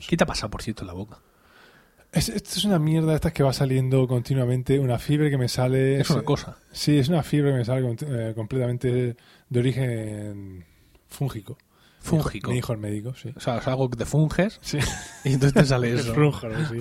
[0.00, 0.08] Jones.
[0.08, 1.18] ¿Qué te ha pasado, por cierto, en la boca?
[2.12, 6.00] Es, esto es una mierda estas que va saliendo continuamente, una fiebre que me sale...
[6.00, 6.56] Es una cosa.
[6.72, 9.16] Sí, es una fiebre que me sale eh, completamente
[9.48, 10.64] de origen
[11.08, 11.56] fúngico.
[12.02, 12.48] Fúngico.
[12.50, 13.30] Me dijo el médico, sí.
[13.36, 14.78] O sea, es algo te funges Sí.
[15.24, 16.14] y entonces te sale Es eso.
[16.70, 16.78] sí.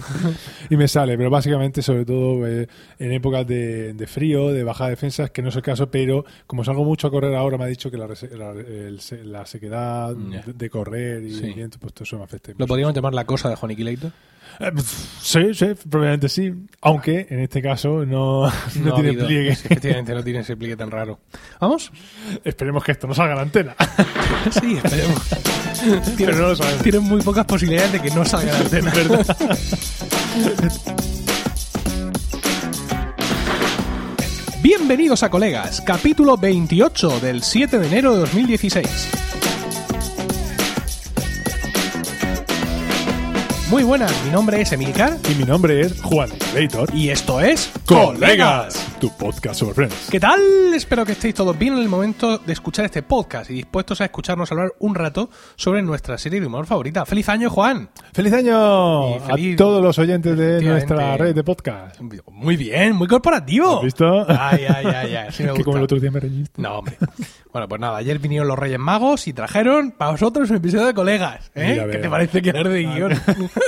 [0.70, 2.68] y me sale, pero básicamente, sobre todo eh,
[3.00, 6.64] en épocas de, de frío, de baja defensas, que no es el caso, pero como
[6.64, 10.54] salgo mucho a correr ahora, me ha dicho que la, la, el la sequedad de,
[10.54, 11.46] de correr y Sí.
[11.48, 12.54] el viento, pues todo eso me afecta.
[12.58, 14.12] ¿Lo podríamos llamar la cosa de Juaniquilator?
[14.60, 14.72] Eh,
[15.22, 16.52] Sí, sí, probablemente sí.
[16.82, 18.44] Aunque en este caso no,
[18.82, 19.56] no, tiene habido- pliegue.
[19.56, 21.20] sí, Efectivamente, no tiene ese pliegue tan raro.
[21.60, 21.92] ¿Vamos?
[22.44, 23.76] Esperemos que esto no salga a la antena.
[24.60, 25.22] Sí, esperemos.
[26.18, 26.82] Pero no lo sabemos.
[26.84, 28.92] Tienen muy pocas posibilidades de que no salga la antena.
[34.62, 39.10] Bienvenidos a Colegas, capítulo 28 del 7 de enero de 2016.
[43.70, 46.90] Muy buenas, mi nombre es Emilcar Y mi nombre es Juan Leitor.
[46.94, 47.72] y esto es
[49.00, 50.08] Tu podcast sobre Friends.
[50.10, 50.40] ¿Qué tal?
[50.74, 54.06] Espero que estéis todos bien en el momento de escuchar este podcast y dispuestos a
[54.06, 57.06] escucharnos hablar un rato sobre nuestra serie de humor favorita.
[57.06, 57.90] ¡Feliz año, Juan!
[58.12, 62.00] ¡Feliz año feliz- a todos los oyentes de nuestra red de podcast!
[62.32, 63.78] Muy bien, muy corporativo.
[63.78, 64.26] ¿Has visto?
[64.28, 65.28] Ay, ay, ay, ay.
[65.32, 66.60] sí me que como el otro día me reñiste.
[66.62, 66.98] No, hombre.
[67.54, 70.94] Bueno, pues nada, ayer vinieron los Reyes Magos y trajeron para vosotros un episodio de
[70.94, 71.52] colegas.
[71.56, 71.88] ¿eh?
[71.92, 73.12] ¿Qué te parece que era de guion?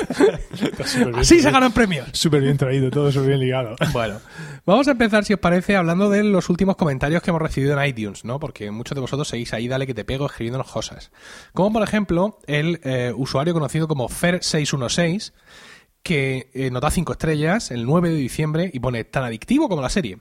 [1.16, 2.10] Así se ganan premios.
[2.14, 3.76] Súper bien traído, todo súper bien ligado.
[3.94, 4.20] Bueno,
[4.66, 7.88] vamos a empezar, si os parece, hablando de los últimos comentarios que hemos recibido en
[7.88, 8.40] iTunes, ¿no?
[8.40, 11.12] Porque muchos de vosotros seguís ahí, dale que te pego, escribiéndonos cosas.
[11.54, 15.34] Como por ejemplo, el eh, usuario conocido como Fer616,
[16.04, 19.82] que eh, nos da 5 estrellas el 9 de diciembre y pone tan adictivo como
[19.82, 20.18] la serie.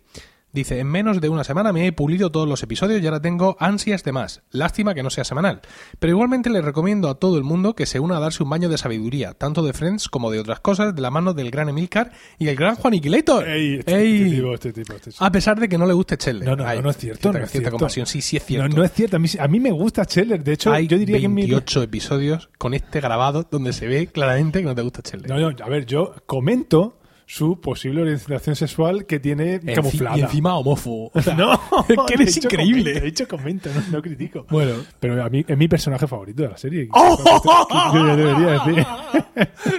[0.52, 3.56] Dice, en menos de una semana me he pulido todos los episodios y ahora tengo
[3.60, 4.42] ansias de más.
[4.50, 5.60] Lástima que no sea semanal.
[6.00, 8.68] Pero igualmente le recomiendo a todo el mundo que se una a darse un baño
[8.68, 12.10] de sabiduría, tanto de Friends como de otras cosas, de la mano del gran Emilcar
[12.38, 13.48] y el gran Juaniquilator.
[13.48, 14.22] Ey, este, Ey.
[14.22, 16.48] este tipo, este tipo, A pesar de que no le guste Chandler.
[16.48, 17.20] No, no, no, no es cierto.
[17.20, 17.78] Cierta, no es cierta cierto.
[17.78, 18.06] compasión.
[18.06, 18.68] Sí, sí es cierto.
[18.68, 19.16] No, no es cierto.
[19.16, 20.42] A mí, a mí me gusta Scheller.
[20.42, 21.42] De hecho, Hay yo diría que en mi...
[21.42, 25.30] 28 episodios con este grabado donde se ve claramente que no te gusta Chandler.
[25.30, 26.99] No, no, a ver, yo comento
[27.32, 30.18] su posible orientación sexual que tiene Enci- camuflada.
[30.18, 31.12] Y encima homófobo.
[31.14, 31.52] O sea, No,
[31.88, 32.82] es que eres increíble.
[32.82, 34.46] comento, de hecho, comento, no, no critico.
[34.50, 34.72] Bueno.
[34.98, 36.88] Pero a mí es mi personaje favorito de la serie.
[36.92, 37.92] ¡Oh!
[37.94, 38.86] Yo debería decir.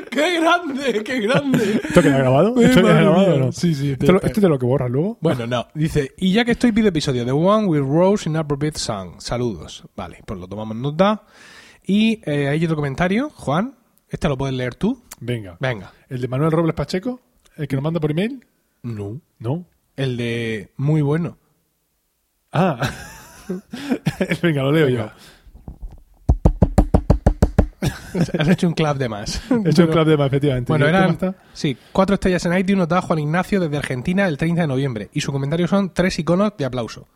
[0.09, 1.03] ¡Qué grande!
[1.03, 1.81] ¡Qué grande!
[1.84, 2.61] ¿Esto queda grabado?
[2.61, 3.51] ¿Esto queda grabado no?
[3.51, 5.17] Sí, sí, ¿Esto, es de lo que borras luego?
[5.19, 5.67] Bueno, no.
[5.73, 9.16] Dice, y ya que estoy pido episodio de One with Rose Inappropriate Song.
[9.19, 9.84] Saludos.
[9.95, 11.23] Vale, pues lo tomamos nota.
[11.85, 13.75] Y eh, hay otro comentario, Juan.
[14.09, 15.01] Este lo puedes leer tú.
[15.19, 15.57] Venga.
[15.59, 15.91] Venga.
[16.09, 17.19] ¿El de Manuel Robles Pacheco?
[17.57, 18.45] ¿El que nos manda por email?
[18.84, 19.19] No.
[19.39, 19.66] No.
[19.95, 21.38] El de muy bueno.
[22.51, 22.79] Ah.
[24.41, 25.16] Venga, lo leo Venga.
[28.38, 29.41] Has hecho un clap de más.
[29.50, 29.56] yo.
[29.66, 30.72] He hecho un club de más, efectivamente.
[30.72, 33.78] Bueno, ¿Y el tema eran sí, cuatro estrellas en iTunes nos da Juan Ignacio desde
[33.78, 35.09] Argentina el 30 de noviembre.
[35.13, 37.07] Y su comentario son tres iconos de aplauso.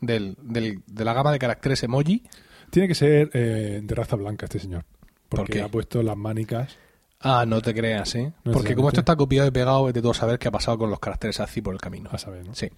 [0.00, 2.24] Del, del- de la gama de caracteres emoji.
[2.70, 4.84] Tiene que ser eh, de raza blanca este señor.
[5.28, 5.62] ¿Por Porque qué?
[5.62, 6.76] ha puesto las mánicas.
[7.22, 8.32] Ah, no te creas, ¿eh?
[8.44, 10.78] No Porque como esto está copiado y pegado, vete tú a saber qué ha pasado
[10.78, 12.08] con los caracteres así por el camino.
[12.10, 12.54] A saber, ¿no?
[12.54, 12.70] Sí.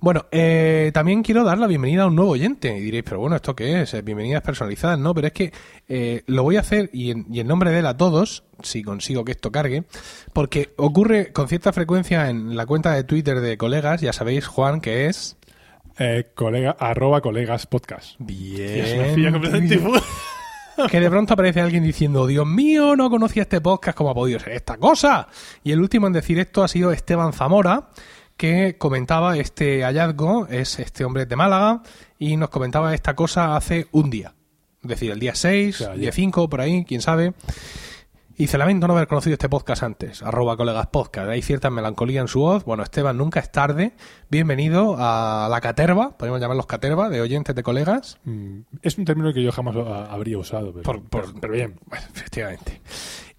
[0.00, 2.76] Bueno, eh, también quiero dar la bienvenida a un nuevo oyente.
[2.76, 3.94] Y diréis, pero bueno, ¿esto qué es?
[3.94, 4.98] Eh, Bienvenidas personalizadas.
[4.98, 5.52] No, pero es que
[5.86, 8.82] eh, lo voy a hacer y en, y en nombre de él a todos, si
[8.82, 9.84] consigo que esto cargue,
[10.32, 14.80] porque ocurre con cierta frecuencia en la cuenta de Twitter de colegas, ya sabéis, Juan,
[14.80, 15.36] que es...
[16.00, 18.16] Eh, colega, arroba colegas podcast.
[18.18, 19.22] Bien.
[19.22, 19.80] me completamente.
[20.90, 24.38] Que de pronto aparece alguien diciendo, Dios mío, no conocía este podcast, ¿cómo ha podido
[24.38, 25.28] ser esta cosa?
[25.62, 27.88] Y el último en decir esto ha sido Esteban Zamora,
[28.36, 31.82] que comentaba este hallazgo, es este hombre de Málaga,
[32.18, 34.34] y nos comentaba esta cosa hace un día.
[34.82, 36.14] Es decir, el día 6, O sea, el día ayer.
[36.14, 37.32] 5, por ahí, quién sabe.
[38.36, 41.28] Y dice, lamento no haber conocido este podcast antes, arroba colegas podcast.
[41.30, 42.64] Hay cierta melancolía en su voz.
[42.64, 43.92] Bueno, Esteban, nunca es tarde.
[44.28, 48.18] Bienvenido a la caterva, podemos llamarlos caterva, de oyentes de colegas.
[48.24, 49.76] Mm, Es un término que yo jamás
[50.10, 50.72] habría usado.
[50.72, 51.78] Pero, Por- por- pero- pero bien.
[51.86, 52.80] Bueno, efectivamente.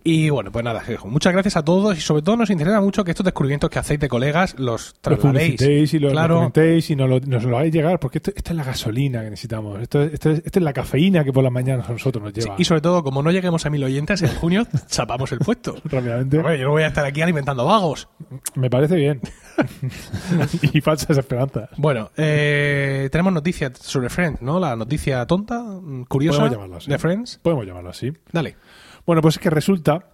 [0.08, 3.09] Y bueno, pues nada, muchas gracias a todos y sobre todo nos interesa mucho que
[3.09, 5.94] estos descubrimientos que hacéis de colegas los Lo trasladéis.
[5.96, 8.52] y lo, lo claro, comentéis y nos lo, nos lo hagáis llegar, porque esto, esta
[8.52, 9.82] es la gasolina que necesitamos.
[9.82, 12.41] Esto, esto es, esta es la cafeína que por las mañanas a nosotros nos sí,
[12.41, 15.76] lleva y sobre todo, como no lleguemos a mil oyentes, en junio chapamos el puesto.
[15.85, 16.38] rápidamente.
[16.38, 18.08] Hombre, yo no voy a estar aquí alimentando vagos.
[18.53, 19.22] Me parece bien.
[20.72, 21.70] y falsas esperanzas.
[21.78, 24.59] Bueno, eh, tenemos noticias sobre Friends, ¿no?
[24.59, 26.91] La noticia tonta, mm, curiosa Podemos llamarlo así.
[26.91, 27.40] de Friends.
[27.41, 28.14] Podemos llamarlo así.
[28.32, 28.56] Dale.
[29.05, 30.07] Bueno, pues es que resulta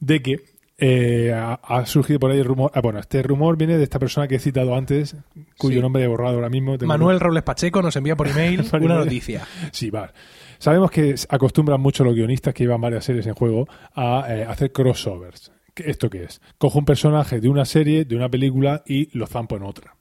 [0.00, 0.36] de que
[0.80, 2.70] eh, ha, ha surgido por ahí el rumor.
[2.74, 5.16] ah, bueno, este rumor viene de esta persona que he citado antes,
[5.56, 5.82] cuyo Sí.
[5.82, 6.76] nombre he borrado ahora mismo.
[6.82, 9.44] Manuel Robles Pacheco nos envía por email una noticia.
[9.72, 10.12] Sí, vale.
[10.58, 14.70] Sabemos que acostumbran mucho los guionistas que llevan varias series en juego a eh, hacer
[14.72, 15.50] crossovers.
[15.74, 16.40] ¿Qué- ¿Esto qué es?
[16.58, 19.96] Cojo un personaje de una serie, de una película y lo zampo en otra.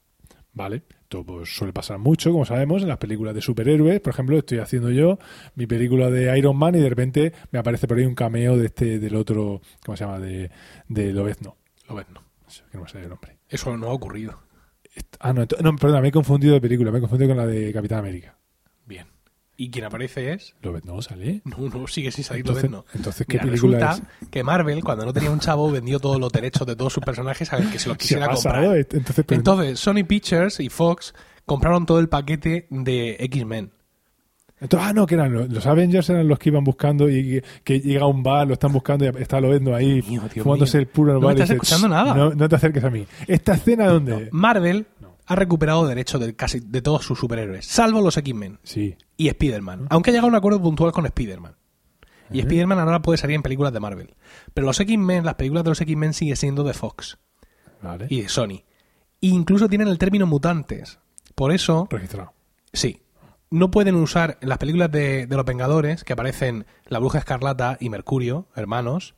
[0.53, 0.83] ¿Vale?
[1.07, 4.01] Esto pues, suele pasar mucho, como sabemos, en las películas de superhéroes.
[4.01, 5.19] Por ejemplo, estoy haciendo yo
[5.55, 8.65] mi película de Iron Man y de repente me aparece por ahí un cameo de
[8.65, 10.19] este, del otro, ¿cómo se llama?
[10.19, 10.51] De,
[10.89, 11.55] de Lobezno.
[11.87, 12.21] Lo ves, no.
[12.69, 13.37] Que no me sale el nombre.
[13.47, 14.37] Eso no ha ocurrido.
[15.21, 17.71] Ah, no, no, perdona, me he confundido de película, me he confundido con la de
[17.71, 18.37] Capitán América.
[18.85, 19.07] Bien.
[19.59, 20.55] ¿Y quien aparece es?
[20.61, 21.41] Lobezno sale.
[21.45, 22.85] No, no, sigue sin salir Entonces, Lobezno.
[22.93, 26.31] entonces ¿qué Mira, película resulta que Marvel, cuando no tenía un chavo, vendió todos los
[26.31, 28.63] derechos de todos sus personajes a ver que se los quisiera comprar.
[28.77, 31.13] Entonces, pero- Entonces, Sony Pictures y Fox
[31.45, 33.71] compraron todo el paquete de X-Men.
[34.59, 37.79] Entonces, ah, no, que eran los, los Avengers eran los que iban buscando y que,
[37.79, 40.77] llega a un bar, lo están buscando y está Lobezno ahí Dios mío, Dios fumándose
[40.77, 40.81] mío.
[40.81, 42.13] el puro No me estás dice, escuchando "Shh, nada".
[42.15, 43.05] No, no te acerques a mí.
[43.27, 44.29] ¿Esta escena dónde?
[44.31, 45.06] Marvel No.
[45.27, 48.95] Ha recuperado derechos de casi de todos sus superhéroes, salvo los X-Men Sí.
[49.17, 49.87] y Spider-Man.
[49.89, 51.55] Aunque ha llegado a un acuerdo puntual con Spider-Man.
[52.31, 52.39] Y.
[52.39, 54.15] Spider-Man ahora puede salir en películas de Marvel.
[54.53, 57.17] Pero los X-Men, las películas de los X-Men siguen siendo de Fox
[57.81, 58.07] Vale.
[58.09, 58.63] y de Sony.
[59.21, 60.99] E incluso tienen el término mutantes.
[61.35, 62.33] Por eso, Registrado.
[62.73, 63.01] sí,
[63.49, 67.77] no pueden usar en las películas de, de los Vengadores, que aparecen la Bruja Escarlata
[67.79, 69.15] y Mercurio, hermanos,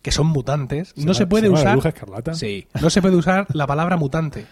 [0.00, 1.72] que son mutantes, no se puede llama la usar...
[1.74, 2.34] Bruja Escarlata?
[2.34, 4.46] Sí, no se puede usar la palabra mutante.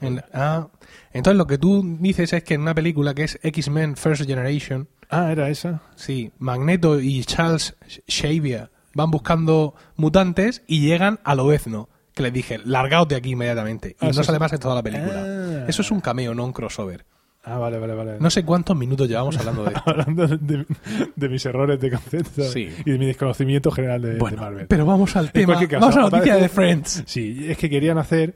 [0.00, 0.68] En- ah,
[1.12, 4.88] entonces lo que tú dices es que en una película que es X-Men First Generation,
[5.10, 5.82] Ah, era esa.
[5.94, 7.76] sí, Magneto y Charles
[8.08, 13.90] Xavier van buscando mutantes y llegan a Lobezno, que les dije, largaos de aquí inmediatamente.
[14.00, 14.40] Y Ah, no sale sí.
[14.40, 15.22] más en toda la película.
[15.24, 15.64] Ah.
[15.68, 17.04] Eso es un cameo, no un crossover.
[17.44, 18.16] Ah, vale, vale, vale.
[18.18, 19.82] No sé cuántos minutos llevamos hablando de esto.
[19.88, 20.66] Hablando de,
[21.14, 22.68] de mis errores de concepto Sí.
[22.84, 24.66] y de mi desconocimiento general de, de Bueno, Marvel.
[24.66, 25.54] pero vamos al tema.
[25.54, 27.04] caso, vamos a la noticia de Friends.
[27.06, 28.34] Sí, es que querían hacer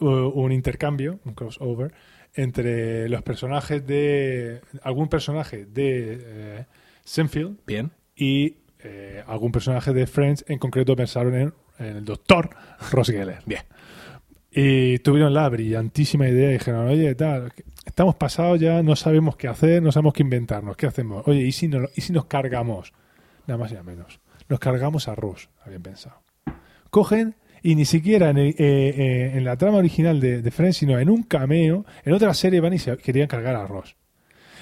[0.00, 1.92] un intercambio, un crossover,
[2.34, 4.60] entre los personajes de.
[4.82, 6.66] algún personaje de eh,
[7.04, 7.90] Senfield Bien.
[8.14, 10.44] y eh, algún personaje de Friends.
[10.48, 12.50] En concreto pensaron en, en el doctor
[12.92, 13.42] Ross Geller.
[13.46, 13.62] Bien.
[14.52, 17.52] Y tuvieron la brillantísima idea y dijeron, oye, tal,
[17.86, 21.26] estamos pasados ya, no sabemos qué hacer, no sabemos qué inventarnos, ¿qué hacemos?
[21.28, 22.92] Oye, ¿y si, no, ¿y si nos cargamos?
[23.46, 24.18] Nada más y nada menos.
[24.48, 26.16] Nos cargamos a Ross, habían pensado.
[26.90, 30.76] Cogen y ni siquiera en, el- eh, eh, en la trama original de, de Friends,
[30.78, 33.96] sino en un cameo, en otra serie van y se querían cargar a Ross.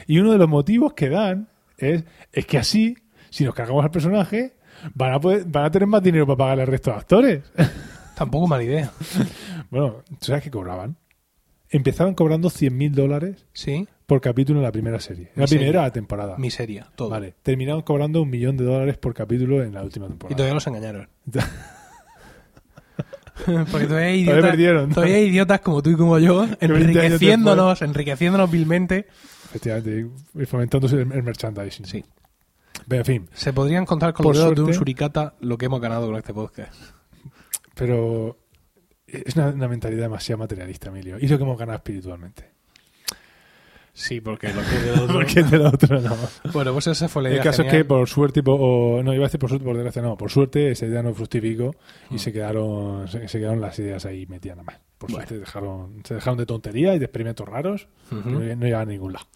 [0.06, 2.96] Y uno de los motivos que dan es, es que así,
[3.30, 4.54] si nos cargamos al personaje,
[4.94, 7.42] van a, poder, van a tener más dinero para pagar al resto de actores.
[8.16, 8.90] Tampoco mala idea.
[9.70, 10.96] Bueno, ¿tú sabes qué cobraban?
[11.68, 13.86] Empezaban cobrando 100.000 dólares Sí.
[14.06, 15.24] por capítulo en la primera serie.
[15.26, 15.66] En la Miseria.
[15.68, 16.38] primera temporada.
[16.38, 16.86] Miseria.
[16.96, 17.10] Todo.
[17.10, 17.34] Vale.
[17.42, 20.36] Terminaron cobrando un millón de dólares por capítulo en la última Y temporada.
[20.36, 21.08] todavía los engañaron.
[23.70, 27.82] Porque todavía hay idiotas, todavía hay idiotas como tú y como yo, 20 años enriqueciéndonos,
[27.82, 29.06] enriqueciéndonos vilmente.
[29.46, 31.86] Efectivamente, y fomentándose el, el merchandising.
[31.86, 32.04] Sí.
[32.86, 35.80] Pero, en fin, Se podrían contar con los dedos de un suricata lo que hemos
[35.80, 36.74] ganado con este podcast.
[37.74, 38.38] pero
[39.06, 41.18] es una, una mentalidad demasiado materialista, Emilio.
[41.18, 42.57] Y lo que hemos ganado espiritualmente.
[44.00, 46.14] Sí, porque lo que de los Porque de la otra no.
[46.52, 47.44] Bueno, pues esa fue la El idea.
[47.44, 50.00] caso es que por suerte, por- o, no iba a decir por suerte, por desgracia,
[50.02, 51.74] no, por suerte esa idea no fructificó
[52.10, 52.18] y Mm.
[52.18, 54.80] se quedaron se, se quedaron las ideas ahí metidas nada más.
[54.98, 55.26] Por Bueno.
[55.26, 59.12] suerte dejaron, se dejaron de tontería y de experimentos raros, no, no llegaban a ningún
[59.12, 59.26] lado.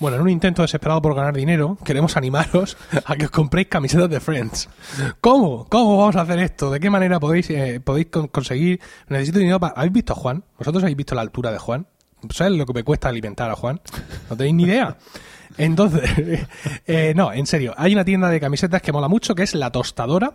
[0.00, 4.08] Bueno, en un intento desesperado por ganar dinero, queremos animaros a que os compréis camisetas
[4.08, 4.68] de Friends.
[5.20, 5.66] ¿Cómo?
[5.68, 6.70] ¿Cómo vamos a hacer esto?
[6.70, 8.80] ¿De qué manera podéis, eh, podéis con- conseguir?
[9.08, 9.74] Necesito dinero para...
[9.74, 10.42] ¿Habéis visto a Juan?
[10.58, 11.86] ¿Vosotros habéis visto la altura de Juan?
[12.30, 13.80] ¿Sabes lo que me cuesta alimentar a Juan?
[14.28, 14.96] No tenéis ni idea.
[15.56, 16.02] Entonces,
[16.86, 19.70] eh, no, en serio, hay una tienda de camisetas que mola mucho, que es La
[19.70, 20.34] Tostadora,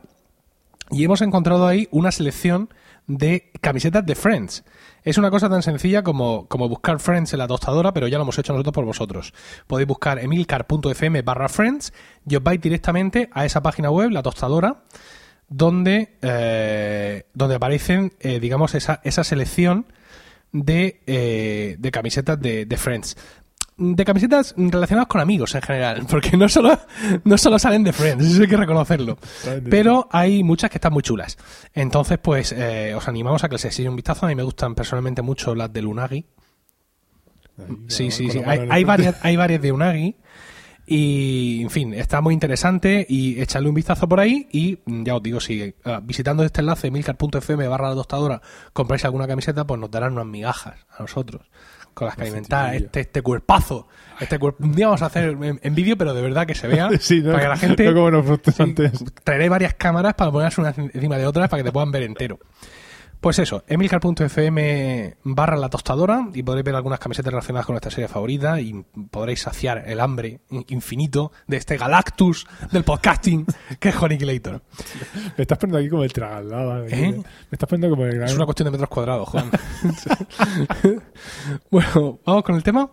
[0.91, 2.69] y hemos encontrado ahí una selección
[3.07, 4.63] de camisetas de Friends.
[5.03, 8.23] Es una cosa tan sencilla como, como buscar Friends en la tostadora, pero ya lo
[8.23, 9.33] hemos hecho nosotros por vosotros.
[9.67, 11.93] Podéis buscar emilcar.fm barra Friends
[12.27, 14.83] y os vais directamente a esa página web, la tostadora,
[15.47, 19.85] donde, eh, donde aparecen, eh, digamos, esa, esa selección
[20.63, 23.17] de, eh, de camisetas de, de Friends.
[23.77, 26.79] De camisetas relacionadas con amigos en general, porque no solo,
[27.25, 29.17] no solo salen de Friends, eso hay que reconocerlo.
[29.69, 31.37] Pero hay muchas que están muy chulas.
[31.73, 34.25] Entonces, pues eh, os animamos a que les echéis un vistazo.
[34.25, 36.25] A mí me gustan personalmente mucho las de Unagi.
[37.57, 38.41] Ahí, Sí, sí, sí.
[38.45, 40.15] Hay, hay varias, hay varias de Unagi.
[40.87, 45.15] Y, en fin, está muy interesante y echarle un vistazo por ahí y mm, ya
[45.15, 45.73] os digo, si eh,
[46.03, 50.75] visitando este enlace milcar.fm barra la tostadora compráis alguna camiseta, pues nos darán unas migajas
[50.95, 51.41] a nosotros.
[51.95, 53.87] con las que Una alimentar este, este cuerpazo.
[54.19, 54.63] Este cuerpo.
[54.63, 56.89] Un día vamos a hacer en, en vídeo, pero de verdad que se vea.
[56.99, 57.31] Sí, ¿no?
[57.31, 57.85] para que la gente.
[57.85, 58.75] No como nosotros Sí,
[59.23, 62.39] traeré varias cámaras para ponerlas unas encima de otras para que te puedan ver entero.
[63.21, 68.07] Pues eso, emilcar.fm barra la tostadora y podréis ver algunas camisetas relacionadas con nuestra serie
[68.07, 73.45] favorita y podréis saciar el hambre in- infinito de este Galactus del podcasting
[73.79, 74.61] que es Honikilator.
[75.37, 76.85] Me estás poniendo aquí como el tragalada.
[76.87, 77.13] ¿Eh?
[77.13, 78.29] Me estás poniendo como el gran...
[78.29, 79.49] Es una cuestión de metros cuadrados, Juan.
[81.71, 82.89] bueno, vamos con el tema.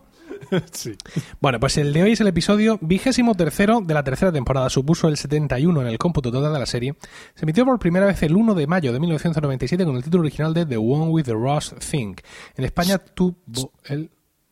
[0.72, 0.96] Sí.
[1.40, 4.68] Bueno, pues el de hoy es el episodio vigésimo tercero de la tercera temporada.
[4.70, 6.94] Supuso el 71 en el cómputo total de la serie.
[7.34, 10.54] Se emitió por primera vez el 1 de mayo de 1997 con el título original
[10.54, 12.16] de The One with the Ross Thing.
[12.56, 13.36] En España tuvo
[13.84, 14.10] el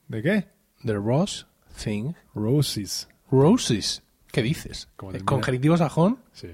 [0.08, 0.48] ¿De qué?
[0.84, 1.46] The Ross
[1.82, 2.14] Thing.
[2.34, 3.08] Roses.
[3.30, 4.02] Roses.
[4.32, 4.88] ¿Qué dices?
[4.96, 5.28] Como ¿Es termina.
[5.28, 6.18] Con genitivo sajón.
[6.32, 6.48] Sí.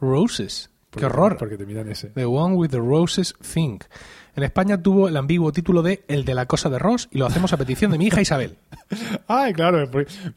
[0.00, 0.70] Roses.
[0.90, 1.36] ¡Qué horror!
[1.36, 2.08] Porque te miran ese.
[2.08, 3.80] The One with the Roses Thing.
[4.36, 7.26] En España tuvo el ambiguo título de El de la cosa de Ross y lo
[7.26, 8.58] hacemos a petición de mi hija Isabel.
[9.28, 9.88] Ay, claro,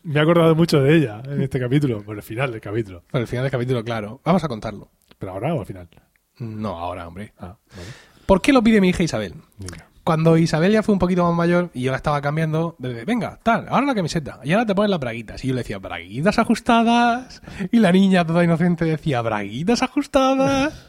[0.03, 3.03] me he acordado mucho de ella en este capítulo, por el final del capítulo.
[3.09, 4.21] Por el final del capítulo, claro.
[4.23, 4.91] Vamos a contarlo.
[5.17, 5.89] ¿Pero ahora o al final?
[6.37, 7.33] No, ahora, hombre.
[7.39, 7.89] Ah, vale.
[8.27, 9.33] ¿Por qué lo pide mi hija Isabel?
[9.57, 9.87] Venga.
[10.03, 13.39] Cuando Isabel ya fue un poquito más mayor y yo la estaba cambiando, de, venga,
[13.43, 14.39] tal, ahora la camiseta.
[14.43, 15.43] Y ahora te pones las braguitas.
[15.43, 17.41] Y yo le decía, braguitas ajustadas.
[17.73, 20.87] Y la niña toda inocente decía, braguitas ajustadas.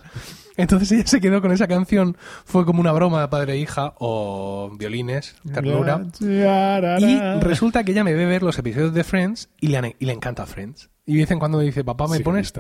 [0.59, 2.17] Entonces ella se quedó con esa canción.
[2.45, 6.05] Fue como una broma de padre e hija o violines, ternura.
[6.21, 10.13] Y resulta que ella me ve ver los episodios de Friends y le, y le
[10.13, 10.91] encanta Friends.
[11.07, 12.53] Y de vez en cuando me dice, papá, ¿me Sí, pones.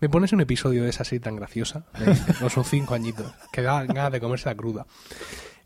[0.00, 1.86] ¿me pones un episodio de esa serie tan graciosa?
[1.98, 4.86] Me dice, no son cinco añitos, que da ganas de comerse la cruda.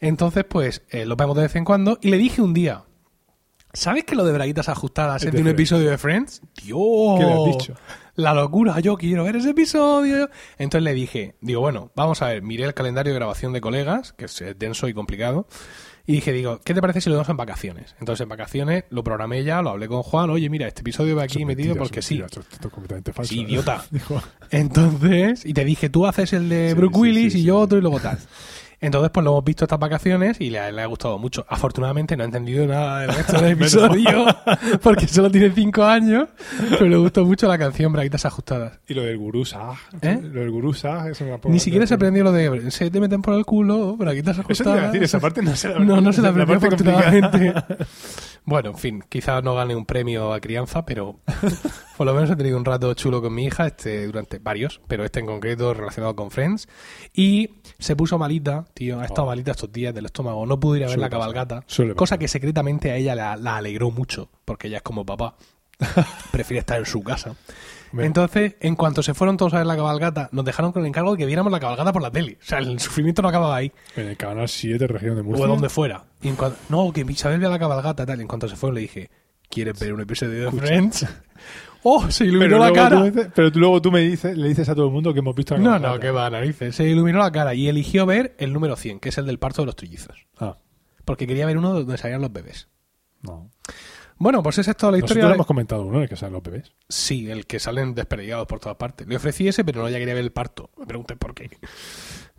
[0.01, 1.99] Entonces, pues, eh, lo vemos de vez en cuando.
[2.01, 2.85] Y le dije un día,
[3.73, 5.55] ¿sabes que lo de braguitas ajustadas Es de un Friends.
[5.55, 6.43] episodio de Friends?
[6.63, 7.19] ¡Dios!
[7.19, 7.75] ¿Qué le has dicho?
[8.17, 10.29] La locura, yo quiero ver ese episodio.
[10.59, 14.13] Entonces le dije, digo, bueno, vamos a ver, miré el calendario de grabación de colegas,
[14.13, 15.47] que es denso y complicado,
[16.07, 17.95] y dije, digo, ¿qué te parece si lo vemos en vacaciones?
[18.01, 21.23] Entonces en vacaciones lo programé ya, lo hablé con Juan, oye, mira, este episodio va
[21.23, 22.23] aquí metido mentiras, porque son sí.
[22.23, 23.33] Esto, es completamente falso.
[23.33, 23.85] Sí, idiota.
[24.51, 27.59] Entonces, y te dije, tú haces el de Sí, Brooke sí, Willis sí, y yo
[27.59, 28.19] otro y luego tal.
[28.83, 31.45] Entonces, pues lo hemos visto estas vacaciones y le, le ha gustado mucho.
[31.49, 34.25] Afortunadamente no ha entendido nada del resto del episodio
[34.83, 36.29] porque solo tiene cinco años,
[36.71, 38.79] pero le gustó mucho la canción Braguitas Ajustadas.
[38.89, 39.77] Y lo del gurú Sag.
[40.01, 40.19] ¿Eh?
[40.23, 43.21] Lo del gurú Sag es una Ni siquiera se aprendió lo de se te meten
[43.21, 44.87] por el culo, braguitas Eso ajustadas.
[44.93, 46.99] decir, esa parte no se la No, no se la la aprendió complicada.
[47.09, 47.55] afortunadamente.
[48.45, 51.21] Bueno, en fin, quizás no gane un premio a crianza, pero
[52.01, 55.05] por lo menos he tenido un rato chulo con mi hija, este durante varios, pero
[55.05, 56.67] este en concreto relacionado con Friends.
[57.13, 59.27] Y se puso malita, tío, ha estado Oh.
[59.27, 61.63] malita estos días del estómago, no pudo ir a ver Suele la cabalgata,
[61.97, 65.37] cosa que secretamente a ella la, la alegró mucho, porque ella es como papá,
[66.33, 67.37] prefiere estar en su casa.
[67.93, 68.07] Hombre.
[68.07, 71.13] Entonces, en cuanto se fueron todos a ver la cabalgata, nos dejaron con el encargo
[71.13, 72.39] de que viéramos la cabalgata por la tele.
[72.41, 73.73] O sea, el sufrimiento no acababa ahí.
[73.95, 75.45] En el canal 7, región de Murcia.
[75.45, 76.05] O donde fuera.
[76.23, 78.23] Y en cuanto- no, que Isabel vea la cabalgata, tal.
[78.23, 79.11] En cuanto se fue, le dije,
[79.51, 81.07] ¿quieres ver un episodio de Friends?
[81.83, 82.11] ¡Oh!
[82.11, 82.99] Se iluminó la cara.
[82.99, 85.21] Tú dices- pero tú- luego tú me dices, le dices a todo el mundo que
[85.21, 85.95] hemos visto la No, cabalgata.
[85.95, 86.77] no, que va, narices.
[86.77, 89.63] Se iluminó la cara y eligió ver el número 100, que es el del parto
[89.63, 90.27] de los trillizos.
[90.39, 90.57] Ah,
[91.05, 92.69] Porque quería ver uno donde salían los bebés.
[93.23, 93.51] no.
[94.23, 95.29] Bueno, pues esa es toda la Nosotros historia.
[95.31, 96.73] de- hemos comentado uno, el que salen los bebés.
[96.91, 99.07] Sí, el que salen desperdigados por todas partes.
[99.09, 100.69] Le ofrecí ese, pero no, ya quería ver el parto.
[100.77, 101.49] Me pregunté por qué.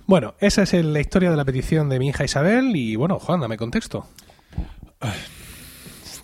[0.05, 3.17] Bueno, esa es el- la historia de la petición de mi hija Isabel y bueno,
[3.17, 4.05] Juan, dame contexto.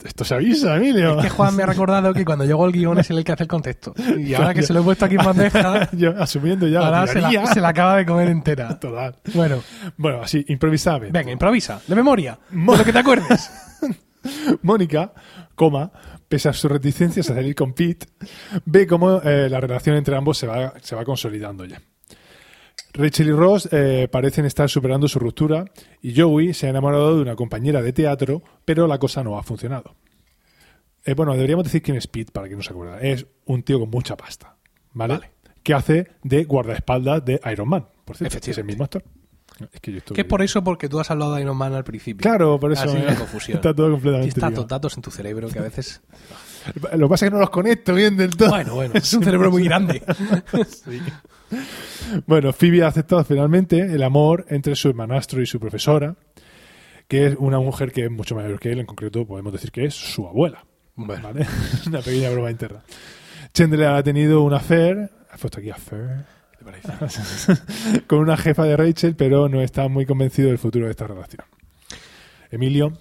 [0.08, 1.18] Esto se avisa, Emilio.
[1.20, 3.34] Es que Juan me ha recordado que cuando llegó el guion es él el que
[3.34, 3.94] hace el contexto.
[4.18, 7.08] Y ahora que se lo he puesto aquí en bandeja, Yo asumiendo ya ahora la
[7.08, 7.54] se la, tiranía.
[7.54, 8.80] se la acaba de comer entera.
[8.80, 9.16] Total.
[9.34, 9.62] Bueno,
[9.98, 11.18] Bueno, así, improvisadamente.
[11.18, 13.52] venga, improvisa, de memoria, de lo que te acuerdes.
[14.64, 15.12] Mónica,
[15.56, 15.92] coma,
[16.28, 18.08] pese a sus reticencias a salir con Pete,
[18.66, 21.82] ve cómo eh, la relación entre ambos se va, se va consolidando ya.
[22.98, 25.66] Rachel y Ross eh, parecen estar superando su ruptura
[26.02, 29.44] y Joey se ha enamorado de una compañera de teatro, pero la cosa no ha
[29.44, 29.96] funcionado.
[31.06, 33.00] Eh, bueno, deberíamos decir quién es Pete para que no se acuerda.
[33.00, 34.56] Es un tío con mucha pasta,
[34.94, 35.14] ¿vale?
[35.16, 35.32] Vale.
[35.64, 39.04] Que hace de guardaespaldas de Iron Man, por cierto, es el mismo actor.
[39.74, 41.74] Es que yo estuve- Que es por eso porque tú has hablado de Iron Man
[41.74, 42.22] al principio.
[42.30, 43.56] Claro, por eso Ha sido eh, una confusión.
[43.58, 44.66] está todo Y completamente está ligado.
[44.68, 46.02] datos en tu cerebro que a veces...
[46.94, 48.50] Lo que pasa es que no los conecto bien del todo.
[48.50, 50.04] Bueno, bueno, es un cerebro muy grande.
[52.26, 56.16] Bueno, Phoebe ha aceptado finalmente el amor entre su hermanastro y su profesora,
[57.08, 59.86] que es una mujer que es mucho mayor que él, en concreto podemos decir que
[59.86, 60.66] es su abuela.
[60.96, 61.46] Bueno, ¿vale?
[61.88, 62.84] una pequeña broma interna.
[63.54, 68.02] Chandler ha tenido una affair, ha puesto aquí affair, ¿qué te parece?
[68.08, 71.46] con una jefa de Rachel, pero no está muy convencido del futuro de esta relación.
[72.52, 72.94] Emilio,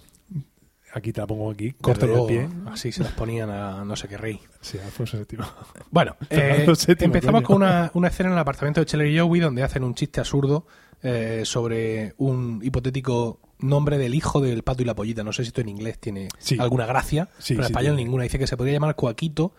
[0.96, 2.48] aquí te la pongo aquí, Desde el pie.
[2.66, 4.40] Así se las ponían a no sé qué rey.
[4.60, 5.38] Sí, Alfonso VII.
[5.90, 7.46] Bueno, eh, VII, empezamos coño.
[7.46, 10.20] con una, una escena en el apartamento de Cheller y Joey donde hacen un chiste
[10.20, 10.66] absurdo
[11.02, 15.22] eh, sobre un hipotético nombre del hijo del pato y la pollita.
[15.22, 16.56] No sé si esto en inglés tiene Sí.
[16.58, 18.24] alguna gracia, Sí, pero en sí español ninguna.
[18.24, 19.54] Dice que se podría llamar Cuaquito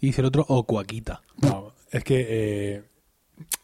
[0.00, 1.22] y dice el otro o Cuaquita.
[1.38, 2.26] No, es que.
[2.28, 2.82] eh,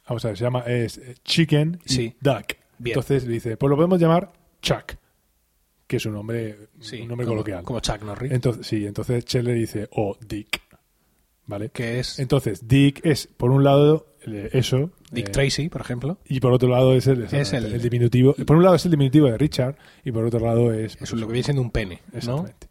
[0.08, 0.60] vamos a ver, se llama.
[0.60, 2.14] Es Chicken y.
[2.20, 2.54] Duck.
[2.78, 2.92] Bien.
[2.98, 4.94] Entonces dice, pues lo podemos llamar Chuck,
[5.86, 7.64] que es un nombre, Sí, un nombre como, coloquial.
[7.64, 8.32] Como Chuck Norris.
[8.32, 10.60] Entonces, sí, entonces Chandler dice, o Dick.
[11.48, 11.70] ¿Vale?
[11.70, 14.90] que es Entonces, Dick es, por un lado, eh, eso.
[15.12, 16.18] Dick eh, Tracy, por ejemplo.
[16.24, 18.34] Y por otro lado es el, Es el- el diminutivo.
[18.34, 20.96] Por un lado es el diminutivo de Richard y por otro lado es.
[21.00, 22.18] Es lo que viene siendo un pene, ¿no?
[22.18, 22.66] Exactamente.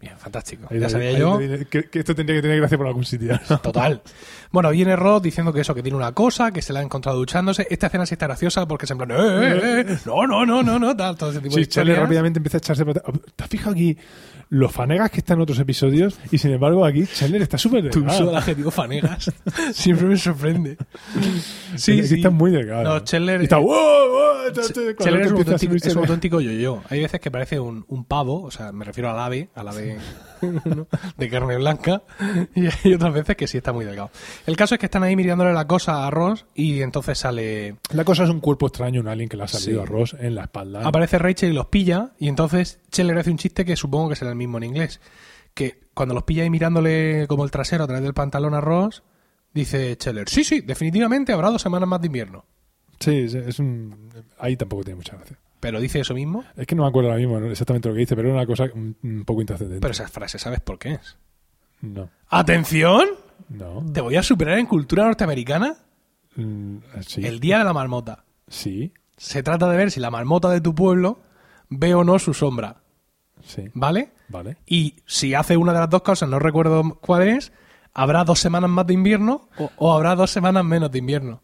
[0.00, 0.66] Bien, fantástico.
[0.70, 1.38] Ahí ya sabía ahí yo.
[1.70, 3.38] que, que esto tendría que tener gracia por algún sitio.
[3.48, 3.58] ¿no?
[3.58, 4.02] Total.
[4.50, 7.18] Bueno, viene Ross diciendo que eso, que tiene una cosa, que se la ha encontrado
[7.18, 7.66] duchándose.
[7.70, 9.98] Esta escena sí está graciosa porque es en plan, ¡eh, eh, eh!
[10.04, 12.82] No, no, no, no, no, tal, todo ese tipo de Charlie rápidamente empieza a echarse
[12.82, 13.04] atrás.
[13.36, 13.96] ¿Te has fijado aquí
[14.48, 16.18] los fanegas que están en otros episodios?
[16.30, 18.36] Y sin embargo, aquí Chandler está súper Tu uso del delgado.
[18.36, 19.32] adjetivo fanegas
[19.72, 20.76] siempre me sorprende.
[21.76, 22.14] Sí, sí.
[22.16, 22.84] Está muy delgado.
[22.84, 23.66] No, Chandler- Y está, ¡wow!
[23.66, 26.82] wow", está- está- cuando Chandler es un, auténtico, yo-yo.
[26.88, 29.94] Hay veces que parece un, un pavo, o sea, me refiero al ave, al ave
[29.96, 30.00] ¿no?
[31.16, 32.02] de carne blanca,
[32.54, 34.10] y hay otras veces que sí está muy delgado.
[34.46, 37.76] El caso es que están ahí mirándole la cosa a Ross y entonces sale...
[37.90, 39.86] La cosa es un cuerpo extraño, un alien que le ha salido Sí.
[39.86, 40.86] a Ross en la espalda.
[40.86, 44.30] Aparece Rachel y los pilla y entonces Chandler hace un chiste que supongo que será
[44.30, 45.00] el mismo en inglés.
[45.54, 49.02] Que cuando los pilla ahí mirándole como el trasero a través del pantalón a Ross,
[49.54, 52.44] dice Chandler, sí, sí, definitivamente habrá dos semanas más de invierno.
[53.00, 54.10] Sí, es un...
[54.38, 55.38] Ahí tampoco tiene mucha gracia.
[55.60, 56.44] Pero dice eso mismo.
[56.56, 57.50] Es que no me acuerdo ahora mismo ¿no?
[57.50, 59.80] exactamente lo que dice, pero era una cosa un, un poco intrascendente.
[59.80, 61.16] Pero esa frase, ¿sabes por qué es?
[61.80, 63.06] No, ¡Atención!
[63.48, 63.84] no.
[63.92, 65.76] ¿Te voy a superar en cultura norteamericana?
[66.36, 68.24] Mm, sí, El día de la marmota.
[68.48, 71.20] sí, Se trata de ver si la marmota de tu pueblo
[71.70, 72.82] ve o no su sombra,
[73.42, 73.64] sí.
[73.74, 74.10] ¿vale?
[74.28, 74.58] Vale.
[74.66, 77.52] Y si hace una de las dos cosas, no recuerdo cuál es,
[77.94, 81.40] habrá dos semanas más de invierno o, o habrá dos semanas menos de invierno.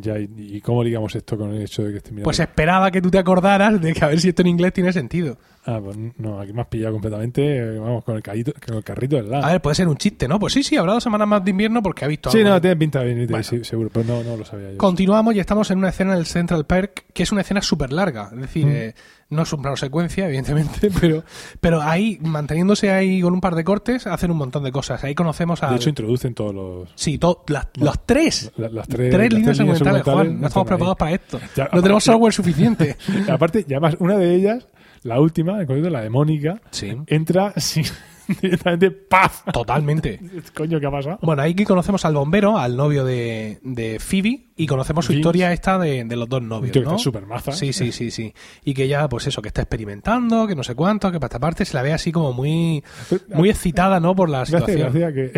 [0.00, 2.24] Ya, ¿y, y cómo ligamos esto con el hecho de que esté mirando?
[2.24, 4.92] Pues esperaba que tú te acordaras de que a ver si esto en inglés tiene
[4.92, 5.38] sentido.
[5.68, 8.84] Ah, pues no, aquí me has pillado completamente, eh, vamos, con el, carrito, con el
[8.84, 9.44] carrito del lado.
[9.44, 10.38] A ver, puede ser un chiste, ¿no?
[10.38, 12.50] Pues sí, sí, habrá dos semanas más de invierno porque ha visto sí, algo.
[12.50, 13.42] no, tiene pinta de venir, Bueno.
[13.42, 14.78] sí, seguro, pero no, no lo sabía yo.
[14.78, 17.92] Continuamos y estamos en una escena en el Central Park que es una escena súper
[17.92, 18.30] larga.
[18.32, 18.70] Es decir, Mm.
[18.74, 18.94] eh,
[19.28, 21.24] no es un plano secuencia, evidentemente, pero,
[21.60, 25.02] pero ahí, manteniéndose ahí con un par de cortes, hacen un montón de cosas.
[25.02, 25.70] Ahí conocemos a.
[25.70, 26.90] De hecho, introducen todos los...
[26.94, 28.52] sí, to- las, los tres.
[28.56, 30.40] la- las tres, Tres las líneas argumentales Juan.
[30.40, 30.68] No estamos ahí.
[30.68, 31.40] preparados para esto.
[31.56, 32.96] Ya, no tenemos aparte- software suficiente.
[33.26, 34.68] Y aparte, y además, una de ellas,
[35.02, 36.96] la última, en concreto la de Mónica, Sí.
[37.06, 37.84] entra sin,
[38.42, 39.42] directamente ¡paf!
[39.52, 40.20] Totalmente.
[40.54, 41.18] Coño, ¿qué ha pasado?
[41.22, 45.20] Bueno, ahí que conocemos al bombero, al novio de, de Phoebe, y conocemos su Vince.
[45.20, 46.92] historia esta de, de los dos novios, tío que ¿no?
[46.92, 47.52] está súper maza.
[47.52, 48.32] Sí, sí, sí, sí.
[48.64, 51.38] Y que ella, pues eso, que está experimentando, que no sé cuánto, que para esta
[51.38, 52.82] parte se la ve así como muy,
[53.34, 54.14] muy excitada, ¿no?
[54.16, 54.92] Por la Me situación.
[54.92, 55.32] que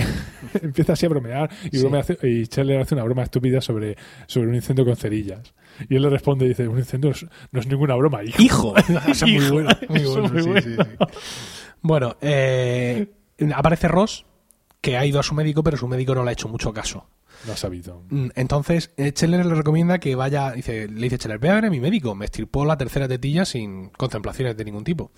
[0.62, 1.85] empieza así a bromear y, Sí.
[1.85, 3.96] bromea- y Chandler hace una broma estúpida sobre,
[4.27, 5.53] sobre un incendio con cerillas.
[5.88, 8.40] Y él le responde y dice, un incendio no es, no es ninguna broma, hijo.
[8.42, 8.74] ¡Hijo!
[9.09, 9.79] Es muy buena.
[9.88, 10.29] Muy bueno.
[10.62, 10.77] sí, sí.
[11.82, 13.06] Bueno, eh,
[13.54, 14.26] aparece Ross,
[14.80, 17.06] que ha ido a su médico, pero su médico no le ha hecho mucho caso.
[17.46, 18.02] No ha sabido.
[18.10, 21.66] Mm, Entonces, eh, Scheller le recomienda que vaya, dice, le dice Scheller, ve a ver
[21.66, 25.12] a mi médico, me estirpó la tercera tetilla sin contemplaciones de ningún tipo.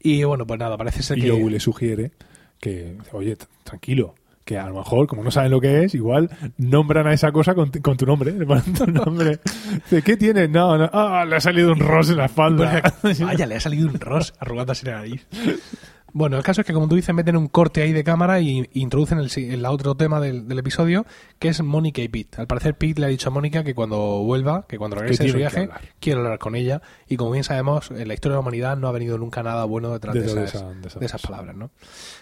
[0.00, 1.26] Y bueno, pues nada, parece ser Y que...
[1.28, 2.12] Yogu le sugiere
[2.60, 4.14] que, oye, tranquilo,
[4.46, 7.52] que a lo mejor, como no saben lo que es, igual nombran a esa cosa
[7.56, 8.30] con, con tu nombre.
[8.38, 9.40] Le ponen tu nombre.
[10.04, 10.48] ¿qué tienes?
[10.48, 10.88] No, no.
[10.92, 12.80] Ah, le ha salido un ros en la espalda.
[13.02, 15.26] Vaya, le ha salido un Ross arrugando así la nariz.
[16.16, 18.60] Bueno, el caso es que, como tú dices, meten un corte ahí de cámara y,
[18.72, 21.04] y introducen el, el otro tema del, del episodio,
[21.38, 22.40] que es Mónica y Pete.
[22.40, 25.28] Al parecer, Pete le ha dicho a Mónica que cuando vuelva, que cuando regrese de
[25.30, 25.80] su viaje, hablar.
[26.00, 26.80] quiere hablar con ella.
[27.06, 29.64] Y como bien sabemos, en la historia de la humanidad no ha venido nunca nada
[29.66, 31.70] bueno detrás de, esas, esa- de palabras, ¿no?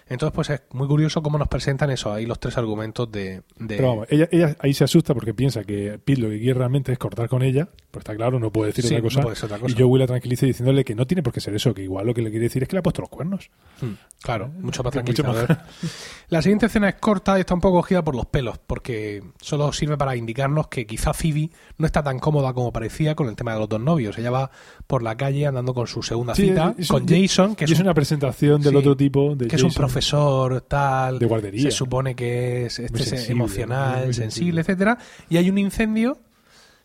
[0.09, 3.43] Entonces, pues es muy curioso cómo nos presentan eso, ahí los tres argumentos de...
[3.59, 6.55] de- Pero vamos, ella, ella ahí se asusta porque piensa que Pete lo que quiere
[6.59, 9.23] realmente es cortar con ella, pues está claro, no puede decir Sí, otra no cosa.
[9.23, 9.73] puede otra cosa.
[9.79, 12.13] Y Joey la tranquiliza diciéndole que no tiene por qué ser eso, que igual lo
[12.13, 13.51] que le quiere decir es que le ha puesto los cuernos.
[13.85, 15.59] Hmm, Claro, mucho más tranquilizador.
[16.31, 19.71] La siguiente escena es corta y está un poco cogida por los pelos, porque solo
[19.75, 23.53] sirve para indicarnos que quizá Phoebe no está tan cómoda como parecía con el tema
[23.53, 24.17] de los dos novios.
[24.17, 24.51] Ella va
[24.87, 27.83] por la calle andando con su segunda Sí, cita, es- con Jason, que es, un,
[27.83, 31.65] una presentación del sí, otro tipo, de que es un profesor tal, De guardería.
[31.65, 34.61] se supone que es, este sensible, emocional, sensible, sensible.
[34.63, 36.17] etcétera, y hay un incendio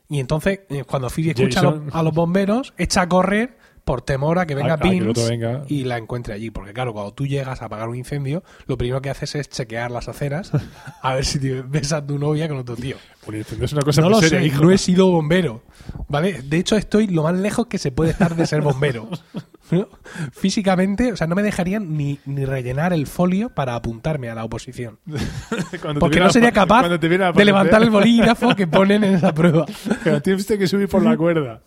[0.10, 3.59] y entonces eh, cuando Phoebe escucha a los, Jason- a los bomberos echa a correr
[3.90, 5.64] por temor a que venga A- a que venga.
[5.68, 6.52] y la encuentre allí.
[6.52, 9.90] Porque claro, cuando tú llegas a apagar un incendio, lo primero que haces es chequear
[9.90, 10.52] las aceras
[11.02, 12.98] a ver si te ves a tu novia con otro tío.
[13.26, 14.64] Un incendio es una cosa no lo seria, sé, hijo.
[14.64, 15.64] no he sido bombero.
[16.08, 16.44] ¿Vale?
[16.44, 19.10] De hecho, estoy lo más lejos que se puede estar de ser bombero.
[19.72, 19.88] ¿No?
[20.32, 24.44] Físicamente, o sea, no me dejarían ni, ni rellenar el folio para apuntarme a la
[24.44, 24.98] oposición.
[26.00, 29.66] Porque no sería capaz de levantar el bolígrafo que ponen en esa prueba.
[30.04, 31.62] pero Tienes que subir por la cuerda.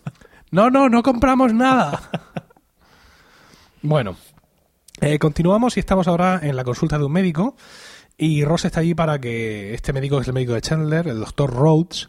[0.53, 2.01] No, no, no compramos nada.
[3.85, 4.15] Bueno,
[5.01, 7.57] eh, continuamos y estamos ahora en la consulta de un médico.
[8.17, 11.51] Y Ross está allí para que este médico es el médico de Chandler, el doctor
[11.53, 12.07] Rhodes.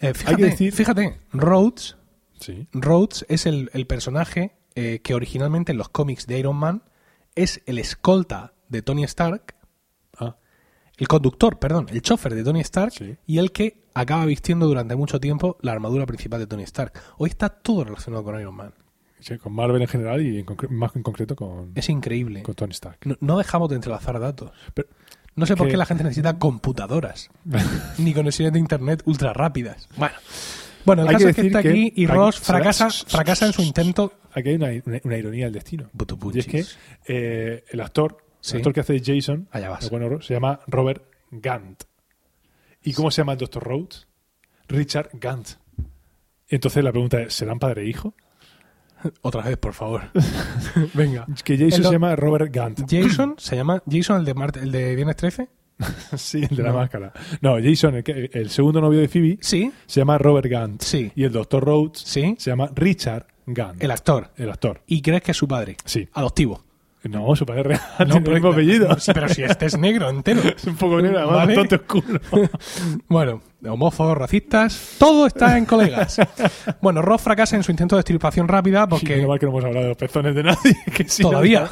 [0.00, 1.96] Eh, fíjate, que decir- fíjate, Rhodes,
[2.40, 2.66] Sí.
[2.72, 6.82] Rhodes es el, el personaje eh, que originalmente en los cómics de Iron Man
[7.36, 9.54] es el escolta de Tony Stark,
[10.18, 10.34] Ah,
[10.96, 13.16] el conductor, perdón, el chofer de Tony Stark Sí.
[13.26, 16.92] y el que acaba vistiendo durante mucho tiempo la armadura principal de Tony Stark.
[17.18, 18.74] Hoy está todo relacionado con Iron Man.
[19.20, 22.42] sí, con Marvel en general y en más en concreto con, Es increíble.
[22.42, 22.98] con Tony Stark.
[23.04, 24.50] No, no dejamos de entrelazar datos.
[24.74, 24.88] Pero-
[25.34, 27.30] No sé por qué la gente necesita computadoras,
[27.98, 29.88] ni conexiones de internet ultra rápidas.
[29.96, 30.14] Bueno,
[30.84, 33.52] bueno el Hay caso que es que está que aquí y Ross fracasa, fracasa en
[33.52, 34.12] su intento.
[34.34, 35.88] Aquí hay una, una- una ironía del destino.
[36.34, 36.64] Y es que
[37.06, 38.54] eh, el actor, Sí.
[38.56, 39.84] el actor que hace Jason, Allá vas.
[39.84, 41.84] el bueno Ro- se llama Robert Gant.
[42.82, 43.62] ¿Y cómo se llama el Dr.
[43.62, 44.06] Rhodes?
[44.68, 45.48] Richard Gant.
[46.48, 48.14] Entonces la pregunta es, ¿serán padre e hijo?
[49.22, 50.02] Otra vez, por favor.
[50.94, 51.26] Venga.
[51.44, 52.80] Que Jason El se llama Robert Gant.
[52.88, 55.48] Jason, ¿se llama Jason el de, Marte- el de Viernes 13?
[56.16, 57.12] sí, el de la máscara.
[57.40, 60.80] No, Jason, el, que- el segundo novio de Phoebe, Sí, se llama Robert Gant.
[60.82, 61.10] Sí.
[61.14, 61.64] Y el Dr.
[61.64, 62.36] Rhodes sí.
[62.38, 63.82] se llama Richard Gant.
[63.82, 64.30] El actor.
[64.36, 64.82] El actor.
[64.86, 65.76] ¿Y crees que es su padre?
[65.84, 66.08] Sí.
[66.12, 66.62] Adoptivo.
[67.04, 67.80] No, su padre real.
[67.98, 68.88] tiene el mismo apellido.
[68.88, 70.40] No, sí, pero si este es negro entero.
[70.56, 71.56] Es un poco negro, además Vale.
[71.56, 72.20] bastante oscuro.
[73.08, 76.18] Bueno, homófobos, racistas, todo está en colegas.
[76.80, 79.64] Bueno, Ross fracasa en su intento de extirpación rápida Sí, porque mal que no hemos
[79.64, 80.76] hablado de los pezones de nadie.
[80.94, 81.68] Que sí, todavía,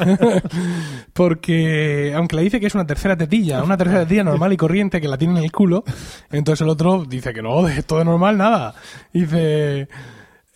[1.12, 5.00] porque aunque le dice que es una tercera tetilla, una tercera tetilla normal y corriente
[5.00, 5.84] que la tiene en el culo,
[6.30, 8.74] entonces el otro dice que no, de todo normal nada.
[9.12, 9.88] Dice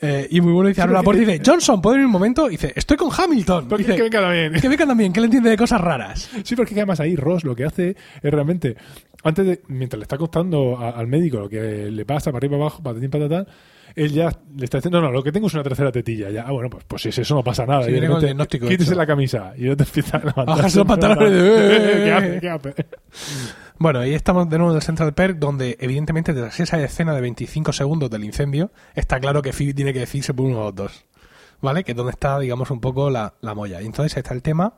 [0.01, 2.49] eh, y muy bueno dice, abre la puerta y dice, Johnson, ¿puedo ir un momento?
[2.49, 3.69] Y dice, estoy con Hamilton.
[3.69, 4.53] Porque Dice, que venga también.
[4.61, 6.31] que venga también, que le entiende de cosas raras.
[6.43, 7.91] Sí, porque además ahí Ross lo que hace
[8.23, 8.77] es realmente,
[9.23, 12.53] antes de, mientras le está contando a- al médico lo que le pasa para arriba
[12.59, 13.47] para abajo, patatín patatán,
[13.95, 16.29] él ya le está diciendo, no, no, lo que tengo es una tercera tetilla.
[16.31, 17.85] Ya, ah, bueno, pues, pues si es eso no pasa nada.
[17.85, 18.59] Sí, viene con el evidentemente.
[18.59, 18.99] diagnóstico Quítese hecho.
[18.99, 20.47] la camisa y no te empieza a levantar.
[20.47, 21.39] bajarse los pantalones de,
[22.05, 22.13] ¿Qué "Eh".
[22.13, 22.41] hace?
[22.41, 22.75] ¿Qué hace?
[23.85, 27.21] Bueno, ahí estamos de nuevo en el Central Perk, donde evidentemente tras esa escena de
[27.21, 31.05] 25 segundos del incendio, está claro que Phoebe tiene que decirse por uno los dos.
[31.61, 31.85] ¿Vale?
[31.85, 33.83] Que es donde está, digamos, un poco la, la molla.
[33.83, 34.73] Y entonces está el tema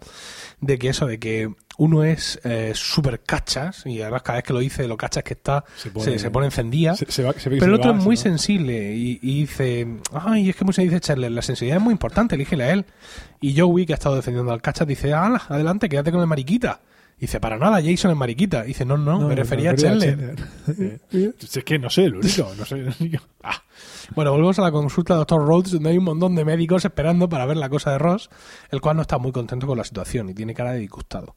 [0.61, 4.53] de que eso, de que uno es eh, súper cachas, y además cada vez que
[4.53, 6.97] lo dice, lo cachas que está, se pone, se, pone encendida.
[6.97, 10.73] Se, va- Pero el otro va, es muy sensible y, y dice, ay, es que
[10.73, 12.85] se dice Charles, la sensibilidad es muy importante, elígele a él.
[13.41, 16.81] Y Joey, que ha estado defendiendo al cachas, dice, ah, adelante, quédate con el mariquita.
[17.19, 18.63] Dice, para nada, Jason es mariquita.
[18.63, 20.37] Dice, no, no, No, me refería me a Chandler.
[21.13, 22.53] Eh, Es que no sé, lo único.
[22.59, 22.85] No sé.
[23.43, 23.63] Ah.
[24.15, 25.47] Bueno, volvemos a la consulta de Dr.
[25.47, 28.29] Rhodes, donde hay un montón de médicos esperando para ver la cosa de Ross,
[28.71, 31.37] el cual no está muy contento con la situación y tiene cara de disgustado.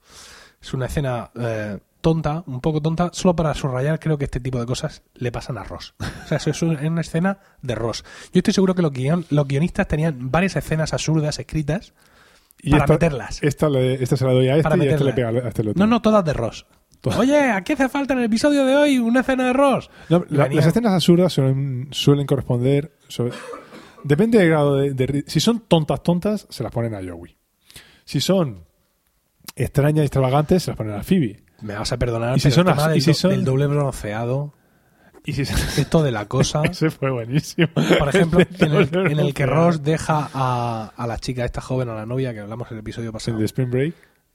[0.61, 4.59] Es una escena eh, tonta, un poco tonta, solo para subrayar creo que este tipo
[4.59, 5.93] de cosas le pasan a Ross.
[5.99, 8.03] O sea, eso es una escena de Ross.
[8.33, 11.93] Yo estoy seguro que los, guion- los guionistas tenían varias escenas absurdas escritas
[12.61, 13.43] Y para esta, meterlas.
[13.43, 15.47] Esta, le- esta se la doy a este Para y a este le pega a
[15.47, 15.73] este otro.
[15.75, 16.65] No, no, todas de Ross.
[17.01, 17.17] Todas.
[17.19, 19.89] Oye, ¿a qué hace falta en el episodio de hoy una escena de Ross?
[20.09, 22.91] No, la- Venía- las escenas absurdas suelen, suelen corresponder.
[23.07, 23.31] sobre-
[24.03, 27.37] depende del grado de, Si son tontas, tontas, se las ponen a Joey.
[28.03, 28.65] Si son
[29.55, 31.43] extrañas y extravagantes, se las ponen a Phoebe.
[31.61, 33.67] Me vas a perdonar, ¿Y si pero son el tema y si son- del doble
[33.67, 34.53] bronceado,
[35.25, 36.61] Y si esto de la cosa...
[36.69, 37.67] Ese fue buenísimo.
[37.73, 39.45] Por ejemplo, en el, doble en el que.
[39.45, 42.81] Ross deja a, a la chica, esta joven, a la novia que hablamos en el
[42.81, 43.37] episodio pasado.
[43.37, 43.93] El de Spring Break.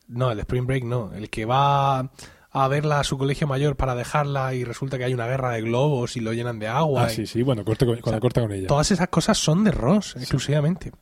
[0.09, 1.12] No, el de Spring Break no.
[1.14, 2.11] El que va
[2.57, 5.62] a verla a su colegio mayor para dejarla y resulta que hay una guerra de
[5.62, 7.07] globos y lo llenan de agua.
[7.07, 7.42] Ah, y- sí, sí.
[7.42, 8.68] Bueno, corte con- cuando sea, corta con ella.
[8.68, 10.92] Todas esas cosas son de Ross, exclusivamente.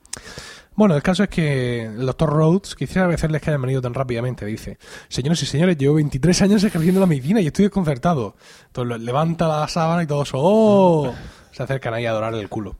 [0.74, 4.46] Bueno, el caso es que el doctor Rhodes, quisiera agradecerles que hayan venido tan rápidamente,
[4.46, 8.36] dice, señores y señores, llevo 23 años ejerciendo la medicina y estoy desconcertado.
[8.68, 11.12] Entonces levanta la sábana y todos, ¡oh!
[11.52, 12.76] Se acercan ahí a adorar el culo.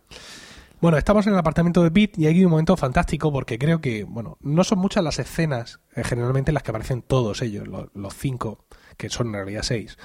[0.81, 4.03] Bueno, estamos en el apartamento de Pete y hay un momento fantástico porque creo que,
[4.05, 7.91] bueno, no son muchas las escenas, eh, generalmente en las que aparecen todos ellos, lo-
[7.95, 8.65] los, cinco,
[8.97, 9.97] que son en realidad seis,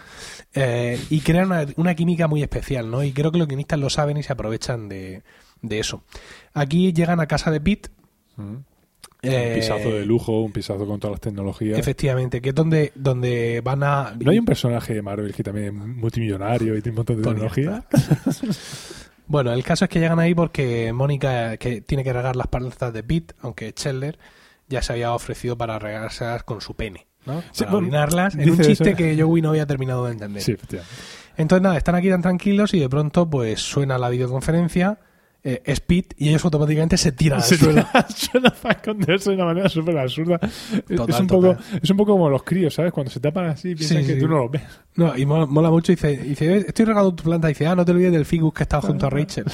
[0.53, 3.03] eh, y crean una, una química muy especial, ¿no?
[3.03, 5.23] Y creo que los guionistas lo saben y se aprovechan de,
[5.61, 6.03] de eso.
[6.53, 7.89] Aquí llegan a casa de Pete.
[8.35, 8.55] Mm.
[9.23, 11.79] eh, un pisazo de lujo, un pisazo con todas las tecnologías.
[11.79, 14.15] Efectivamente, que es donde, donde van a...
[14.19, 17.23] ¿No hay un personaje de Marvel que también es multimillonario y tiene un montón de
[17.23, 17.85] tecnología?
[19.27, 22.93] Bueno, el caso es que llegan ahí porque Mónica que tiene que regar las plantas
[22.93, 24.17] de Pete, aunque Chandler
[24.69, 27.41] ya se había ofrecido para regárselas con su pene, ¿no?
[27.51, 28.97] Sí, para bueno, orinarlas, en un chiste eso.
[28.97, 30.41] que Joey no había terminado de entender.
[30.41, 30.95] Sí, efectivamente.
[31.35, 34.99] Entonces nada, están aquí tan tranquilos y de pronto pues suena la videoconferencia,
[35.49, 37.85] eh, es Pete y ellos automáticamente se tiran al Se suelo.
[38.15, 40.39] suena para esconderse de una manera súper absurda.
[40.41, 42.91] Es- Total, es, un poco, es un poco como los críos, ¿sabes?
[42.91, 44.19] Cuando se tapan así, piensan Sí, que sí.
[44.19, 44.63] tú no los ves.
[44.95, 45.93] No, y mola, mola mucho.
[45.93, 47.47] Dice, dice, estoy regando tu planta.
[47.47, 49.45] Dice, ah, no te olvides del Figus que estaba junto a Rachel.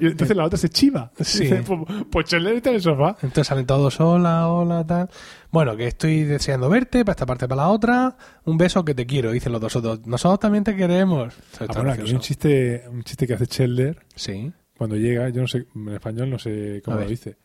[0.00, 1.12] Y entonces la otra se chiva.
[1.20, 1.44] Sí.
[1.44, 3.16] Dice, pues, pues Chandler está en el sofá.
[3.22, 5.08] Entonces salen todos, hola, hola, tal.
[5.50, 8.16] Bueno, que estoy deseando verte, para esta parte, para la otra.
[8.44, 10.06] Un beso que te quiero, dicen los dos otros.
[10.06, 11.34] Nosotros también te queremos.
[11.60, 14.52] Ah, bueno, aquí hay un chiste, un chiste que hace Chandler Sí.
[14.82, 17.36] Cuando llega, yo no sé, en español no sé cómo lo dice.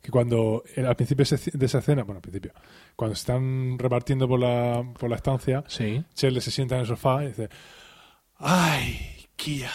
[0.00, 2.52] Que cuando, eh, al principio de esa escena, bueno, al principio,
[2.94, 6.02] cuando se están repartiendo por la, por la estancia, Sí.
[6.14, 7.50] Se sienta en el sofá y dice,
[8.38, 9.68] ¡ay, Kia!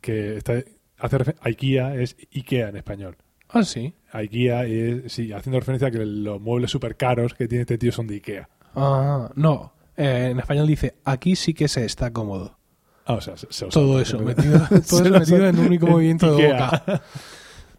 [0.00, 0.54] Que está,
[0.98, 3.16] hace IKEA es Ikea en español.
[3.48, 3.94] Ah, sí.
[4.12, 7.92] IKEA es, sí, haciendo referencia a que los muebles súper caros que tiene este tío
[7.92, 8.48] son de Ikea.
[8.74, 9.72] Ah, no.
[9.96, 12.58] Eh, en español dice, aquí sí que se está cómodo.
[13.06, 14.58] Ah, o sea, se, se lo Todo eso, metido,
[14.88, 16.70] todo eso metido en un único movimiento de Ikea.
[16.86, 17.02] boca.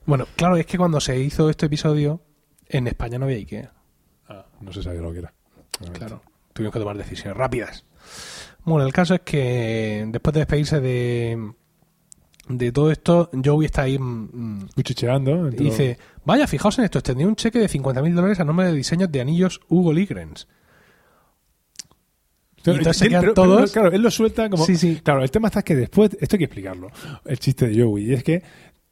[0.05, 2.21] Bueno, claro, es que cuando se hizo este episodio,
[2.67, 3.71] en España no había Ikea.
[4.29, 5.33] Ah, no se sabía lo que era.
[5.93, 6.21] Claro,
[6.53, 7.85] tuvimos que tomar decisiones rápidas.
[8.63, 11.51] Bueno, el caso es que después de despedirse de,
[12.47, 15.49] de todo esto, Joey está ahí mm, Cuchicheando.
[15.49, 18.73] y dice, vaya, fijaos en esto, extendí un cheque de 50.000 dólares a nombre de
[18.73, 20.47] diseños de anillos Hugo Ligrens.
[22.65, 24.65] Entonces todos- claro, él lo suelta como.
[24.65, 24.99] Sí, sí.
[25.03, 26.11] Claro, el tema está que después.
[26.19, 26.89] Esto hay que explicarlo.
[27.25, 28.09] El chiste de Joey.
[28.09, 28.43] Y es que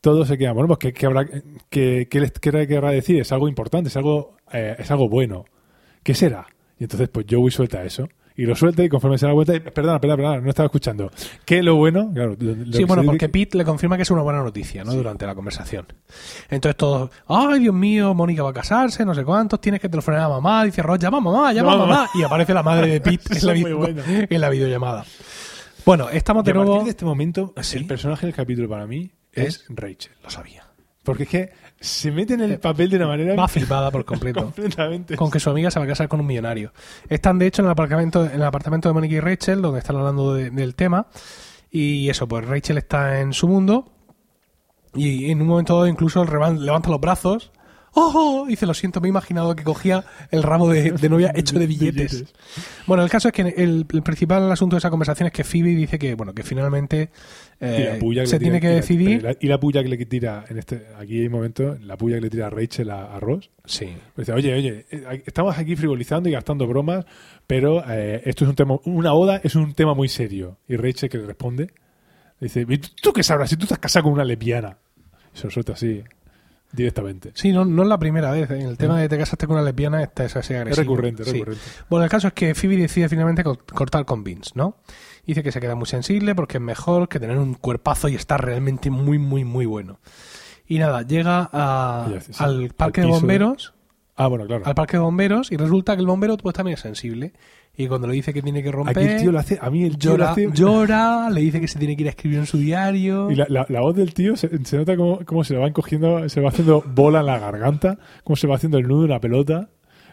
[0.01, 0.53] todos se quedan.
[0.55, 1.27] Bueno, pues que, que habrá.
[1.69, 3.19] Que, que les querrá decir.
[3.21, 5.45] Es algo importante, es algo, eh, es algo bueno.
[6.03, 6.47] ¿Qué será?
[6.79, 8.07] Y entonces, pues Joey suelta eso.
[8.39, 9.53] Y lo suelta y conforme se da cuenta.
[9.53, 11.11] y, Perdona, perdona, perdona, no estaba escuchando.
[11.43, 12.09] ¿Qué es lo bueno?
[12.13, 14.83] Claro, lo- lo Sí, que bueno, porque Pete le confirma que es una buena noticia,
[14.85, 14.93] ¿no?
[14.93, 15.85] Durante la conversación.
[16.49, 20.21] Entonces todos, ay, Dios mío, Mónica va a casarse, no sé cuántos, tienes que telefonar
[20.21, 20.63] a mamá.
[20.63, 22.09] Dice Ross, llama a mamá, llama a a mamá.
[22.15, 24.05] Y aparece la madre de Pete en, la video- buenos.
[24.07, 25.05] en la videollamada.
[25.85, 26.83] Bueno, estamos Y de a partir nuevo...
[26.85, 27.77] de este momento, ¿Sí?
[27.77, 30.13] el personaje del capítulo para mí es Rachel.
[30.23, 30.63] Lo sabía.
[31.09, 34.43] Porque es que se mete en el papel de una manera Va flipada por completo.
[34.43, 35.15] completamente.
[35.15, 36.71] con que su amiga se va a casar con un millonario.
[37.09, 39.95] Están, de hecho, en el apartamento, en el apartamento de Mónica y Rachel, donde están
[39.95, 41.07] hablando de- del tema.
[41.71, 43.91] Y eso, pues Rachel está en su mundo.
[44.93, 47.51] Y en un momento dado incluso levanta los brazos.
[47.93, 48.45] ¡Oh!
[48.47, 51.65] Dice, lo siento, me he imaginado que cogía el ramo de, de novia hecho de
[51.65, 52.11] billetes.
[52.11, 52.33] Billetes.
[52.85, 55.69] Bueno, el caso es que el, el principal asunto de esa conversación es que Phoebe
[55.75, 57.09] dice que, bueno, que finalmente
[57.61, 59.23] eh, Y la puya se tiene tira- que decidir.
[59.23, 62.15] la- Y la puya que le tira en este aquí hay un momento, la puya
[62.15, 63.49] que le tira a Rachel a, a Ross.
[63.65, 63.89] Sí.
[64.15, 67.05] Dice, oye, oye, eh, estamos aquí frivolizando y gastando bromas,
[67.45, 70.57] pero eh, esto es un tema, una boda es un tema muy serio.
[70.67, 71.69] Y Rachel que le responde,
[72.39, 74.77] dice, "¿Y ¿tú qué sabrás si tú estás casado con una lesbiana?
[75.35, 76.01] Y se lo suelta así,
[76.71, 77.31] directamente.
[77.33, 78.49] Sí, no, no es la primera vez.
[78.51, 78.59] ¿eh?
[78.61, 80.83] El tema de te casaste con una lesbiana está es así Es agresivo.
[80.83, 81.33] recurrente, es Sí.
[81.39, 81.63] recurrente.
[81.89, 84.77] Bueno, el caso es que Phoebe decide finalmente co- cortar con Vince, ¿no?
[85.29, 88.43] Dice que se queda muy sensible porque es mejor que tener un cuerpazo y estar
[88.43, 89.99] realmente muy, muy, muy bueno.
[90.67, 93.73] Y nada, llega a- sí, al parque de de- bomberos,
[94.15, 94.63] Ah, bueno, claro.
[94.65, 97.33] al parque de bomberos, y resulta que el bombero pues también es sensible.
[97.77, 99.83] Y cuando le dice que tiene que romper, Aquí el tío lo hace, a mí
[99.83, 100.49] el tío lo llora, hace...
[100.51, 103.29] llora, le dice que se tiene que ir a escribir en su diario.
[103.31, 105.67] Y la, la- la voz del tío se, se nota como, como se le va
[105.67, 109.03] encogiendo, se le va haciendo bola en la garganta, como se va haciendo el nudo
[109.03, 109.69] en la pelota.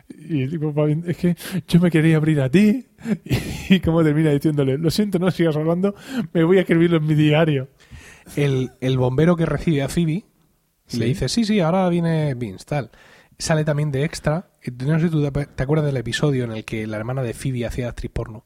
[0.08, 2.86] Y tipo, es que yo me quería abrir a ti.
[3.68, 5.94] Y, como termina diciéndole, lo siento, no sigas hablando,
[6.32, 7.68] me voy a escribirlo en mi diario.
[8.36, 10.24] el, el bombero que recibe a Phoebe
[10.86, 10.98] Sí.
[10.98, 12.90] le dice, sí, sí, ahora viene Vince, tal.
[13.38, 14.48] Sale también de extra.
[14.84, 17.66] No sé si tú te acuerdas del episodio en el que la hermana de Phoebe
[17.66, 18.44] hacía actriz porno.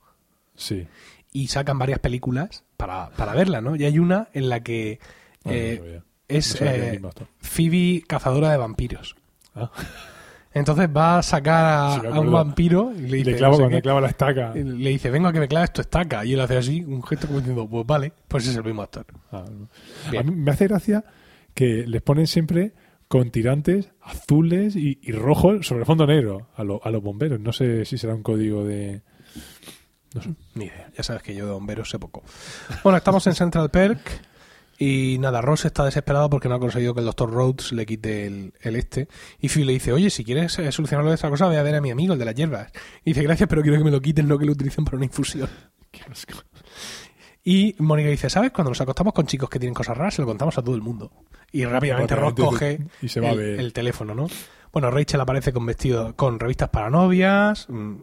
[0.56, 0.86] Sí.
[1.32, 3.76] Y sacan varias películas para, para verla, ¿no?
[3.76, 4.98] Y hay una en la que
[5.44, 7.00] no eh, es No eh.
[7.38, 9.16] Phoebe cazadora de vampiros.
[9.54, 9.70] Ah.
[10.52, 13.52] Entonces va a sacar a, Sí, me a un vampiro y le dice, le clava
[13.52, 13.74] no sé cuando qué.
[13.76, 14.52] le clava la estaca.
[14.56, 16.24] Y le dice, venga que me claves tu estaca.
[16.24, 19.06] Y él hace así, un gesto como diciendo, pues vale, pues es el mismo actor.
[19.30, 19.44] Ah.
[20.18, 21.04] A mí me hace gracia
[21.54, 22.72] que les ponen siempre
[23.06, 27.38] con tirantes azules y, y rojos sobre el fondo negro a, lo- a los bomberos.
[27.40, 29.02] No sé si será un código de...
[30.14, 30.30] No sé.
[30.54, 32.24] Ni idea, ya sabes que yo de bomberos sé poco.
[32.82, 34.00] Bueno, estamos en Central Perk
[34.82, 37.30] y nada, Ross está desesperado porque no ha conseguido que el Dr.
[37.30, 39.08] Rhodes le quite el, el este.
[39.38, 41.74] Y Phil le dice, oye, si quieres eh, solucionarlo de esta cosa, voy a ver
[41.74, 42.72] a mi amigo, el de las hierbas.
[43.04, 45.04] Y dice, gracias, pero quiero que me lo quiten, no que lo utilicen para una
[45.04, 45.50] infusión.
[45.90, 46.42] Qué asco.
[47.44, 48.52] Y Mónica dice, ¿sabes?
[48.52, 50.80] Cuando nos acostamos con chicos que tienen cosas raras, se lo contamos a todo el
[50.80, 51.12] mundo.
[51.52, 54.28] Y rápidamente Ross coge y se va a el, el teléfono, ¿no?
[54.72, 57.96] Bueno, Rachel aparece con vestido, con revistas para novias, mm,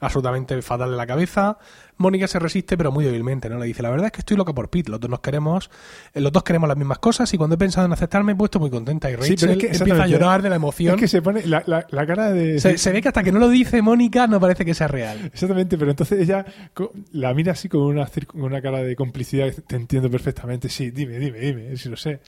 [0.00, 1.58] absolutamente fatal de la cabeza.
[1.98, 3.58] Mónica se resiste, pero muy débilmente, ¿no?
[3.58, 5.70] Le dice, la verdad es que estoy loca por Pete, los dos nos queremos,
[6.14, 8.60] eh, los dos queremos las mismas cosas y cuando he pensado en aceptarme he puesto
[8.60, 9.10] muy contenta.
[9.10, 10.94] Y Sí, Rachel pero es que empieza a llorar de la emoción.
[10.94, 12.60] Es que se pone la, la- la cara de...
[12.60, 15.30] se, se ve que hasta que no lo dice Mónica no parece que sea real.
[15.32, 16.44] Exactamente, pero entonces ella
[17.12, 19.52] la mira así con una, con una cara de complicidad.
[19.66, 20.68] Te entiendo perfectamente.
[20.68, 22.20] Sí, dime, dime, dime, si lo sé.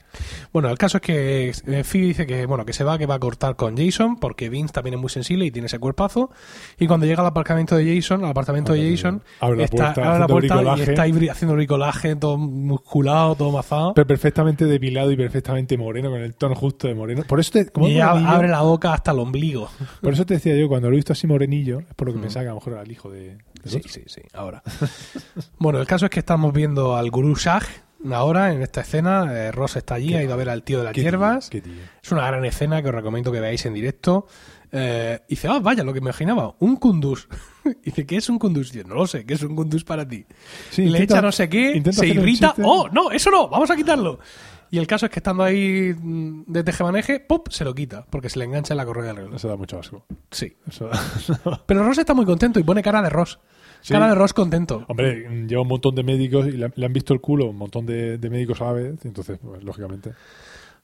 [0.51, 3.15] Bueno, el caso es que eh, Phoebe dice que bueno que se va, que va
[3.15, 6.31] a cortar con Jason, porque Vince también es muy sensible y tiene ese cuerpazo.
[6.79, 9.21] Y cuando llega al aparcamiento de Jason, al apartamento de Jason,
[9.59, 13.93] la está, puerta, abre la puerta y está ahí haciendo bricolaje, todo musculado, todo mazado.
[13.93, 17.23] pero perfectamente depilado y perfectamente moreno, con el tono justo de moreno.
[17.27, 19.69] Por eso te, como Y abre la boca hasta el ombligo.
[20.01, 22.19] por eso te decía yo, cuando lo he visto así morenillo, es por lo que
[22.19, 22.21] Mm.
[22.23, 23.37] pensaba que a lo mejor era el hijo de...
[23.65, 24.63] Sí, sí, sí, ahora.
[25.59, 27.61] bueno, el caso es que estamos viendo al gurú Shah
[28.11, 29.27] ahora en esta escena.
[29.33, 31.49] Eh, Ross está allí, ha ido a ver al tío de las Qué hierbas.
[31.49, 31.61] tío.
[32.01, 34.27] Es una gran escena que os recomiendo que veáis en directo.
[34.71, 37.27] Eh, y dice, ah, vaya, lo que me imaginaba, un kunduz.
[37.83, 38.71] dice, ¿qué es un kunduz?
[38.71, 40.25] Dice, no lo sé, ¿qué es un kunduz para ti?
[40.71, 42.55] Sí, le intenta- echa no sé qué, se irrita.
[42.63, 44.19] ¡oh, no, eso no, vamos a quitarlo!
[44.71, 47.47] Y el caso es que estando ahí mm, de tejemaneje, ¡pop!
[47.49, 49.35] se lo quita, porque se le engancha en la correa del reloj.
[49.35, 50.05] Eso da mucho asco.
[50.29, 50.55] Sí.
[50.67, 53.39] Eso da- Pero Ross está muy contento y pone cara de Ross.
[53.81, 53.93] Sí.
[53.93, 54.85] Cara de Ross contento.
[54.87, 57.85] Hombre, lleva un montón de médicos y le, le han visto el culo un montón
[57.87, 60.11] de, de médicos a la vez, entonces, pues, lógicamente.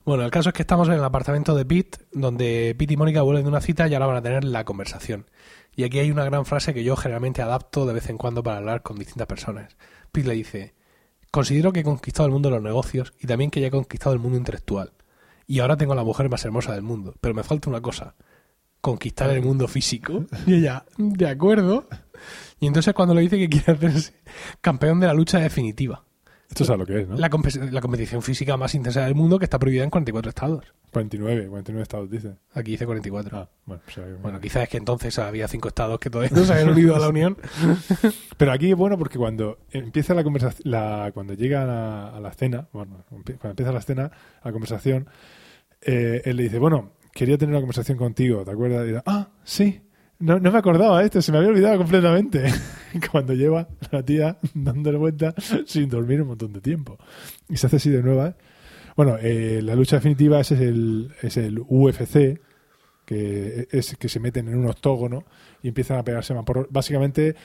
[0.06, 3.24] Bueno, el caso es que estamos en el apartamento de Pete, donde Pete y Mónica
[3.24, 5.26] vuelven de una cita y ahora van a tener la conversación.
[5.76, 8.58] Y aquí hay una gran frase que yo generalmente adapto de vez en cuando para
[8.58, 9.76] hablar con distintas personas.
[10.12, 10.76] Pete le dice,
[11.32, 14.14] considero que he conquistado el mundo de los negocios y también que ya he conquistado
[14.14, 14.94] el mundo intelectual.
[15.48, 17.16] Y ahora tengo a la mujer más hermosa del mundo.
[17.20, 18.14] Pero me falta una cosa,
[18.82, 20.26] conquistar el mundo físico.
[20.46, 21.88] Y ella, de acuerdo.
[22.60, 24.14] Y entonces cuando le dice que quiere hacerse
[24.62, 26.04] campeón de la lucha definitiva.
[26.56, 27.18] Esto sabe lo que es, ¿no?
[27.18, 30.66] La, compe- la competición física más intensa del mundo que está prohibida en 44 estados.
[30.94, 32.36] 49, 49 estados, dice.
[32.54, 33.38] Aquí dice 44.
[33.38, 36.54] Ah, bueno, pues, Bueno, quizás es que entonces había cinco estados que todavía no se
[36.54, 37.38] habían unido a la Unión.
[38.38, 42.32] Pero aquí es bueno porque cuando empieza la conversación, la, cuando llegan a, a la
[42.32, 44.12] cena, bueno, cuando empieza la escena,
[44.44, 45.10] la conversación,
[45.82, 48.86] eh, él le dice, bueno, quería tener una conversación contigo, ¿te acuerdas?
[48.86, 49.82] Y dice, ah, sí,
[50.20, 52.46] no, no me acordaba de esto, se me había olvidado completamente.
[53.12, 55.34] cuando lleva la tía dándole vuelta
[55.66, 56.98] sin dormir un montón de tiempo.
[57.50, 58.36] Y se hace así de nueva.
[58.96, 62.40] Bueno, eh, la lucha definitiva es el, es el UFC,
[63.06, 65.26] que es que se meten en un octógono
[65.62, 67.36] y empiezan a pegarse por Básicamente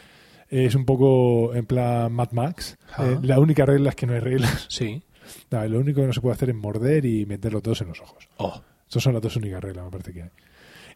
[0.49, 2.79] es un poco en plan Mad Max.
[2.99, 4.67] Eh, la única regla es que no hay reglas.
[4.69, 5.03] Sí.
[5.51, 8.01] Lo único que no se puede hacer es morder y meter los dos en los
[8.01, 8.29] ojos.
[8.39, 8.63] Oh.
[8.89, 10.31] Esas son las dos únicas reglas, me parece que hay.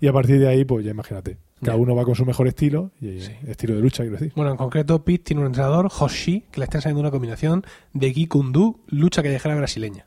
[0.04, 1.38] Y a partir de ahí, pues ya imagínate.
[1.62, 3.32] Cada uno va con su mejor estilo, y Sí.
[3.46, 4.32] estilo de lucha, quiero decir.
[4.36, 7.64] Bueno, en concreto, Pete tiene un entrenador, Hoshi, que le está enseñando una combinación
[7.94, 10.06] de Gikundu, lucha callejera brasileña.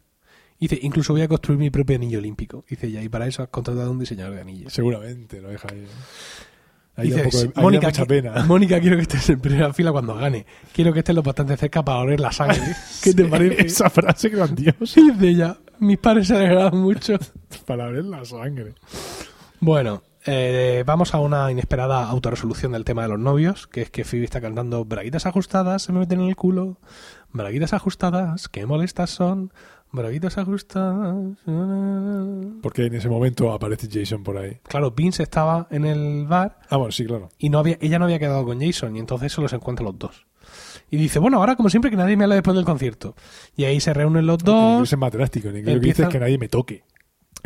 [0.60, 2.63] Dice, incluso voy a construir mi propio anillo olímpico.
[2.69, 4.71] Dice ya, y para eso has contratado a un diseñador de anillos.
[4.71, 7.07] Seguramente lo deja ahí.
[7.07, 8.43] Dice, poco de- ahí da Mónica, mucha pena.
[8.47, 10.45] Mónica, quiero que estés en primera fila cuando gane.
[10.73, 12.62] Quiero que estés lo bastante cerca para oler la sangre.
[13.03, 13.65] ¿Qué te parece?
[13.65, 17.17] Esa frase grandiosa dice ella, mis padres se alegraron mucho.
[17.65, 18.73] para ver la sangre.
[19.60, 24.04] Bueno, eh, vamos a una inesperada autorresolución del tema de los novios, que es que
[24.04, 26.78] Phoebe está cantando braguitas ajustadas, se me meten en el culo,
[27.34, 29.52] braguitas ajustadas, qué molestas son,
[29.91, 31.15] braguitas ajustadas.
[32.62, 34.60] Porque en ese momento aparece Jason por ahí.
[34.67, 37.30] Claro, Vince estaba en el bar Ah, bueno, sí, claro.
[37.38, 40.26] y no había, ella no había quedado con Jason y entonces se encuentran los dos.
[40.89, 43.15] Y dice, bueno, ahora como siempre que nadie me habla después del concierto.
[43.58, 45.50] Y ahí se reúnen los dos, es.
[45.50, 46.84] En inglés lo que Empieza- dice es que nadie me toque.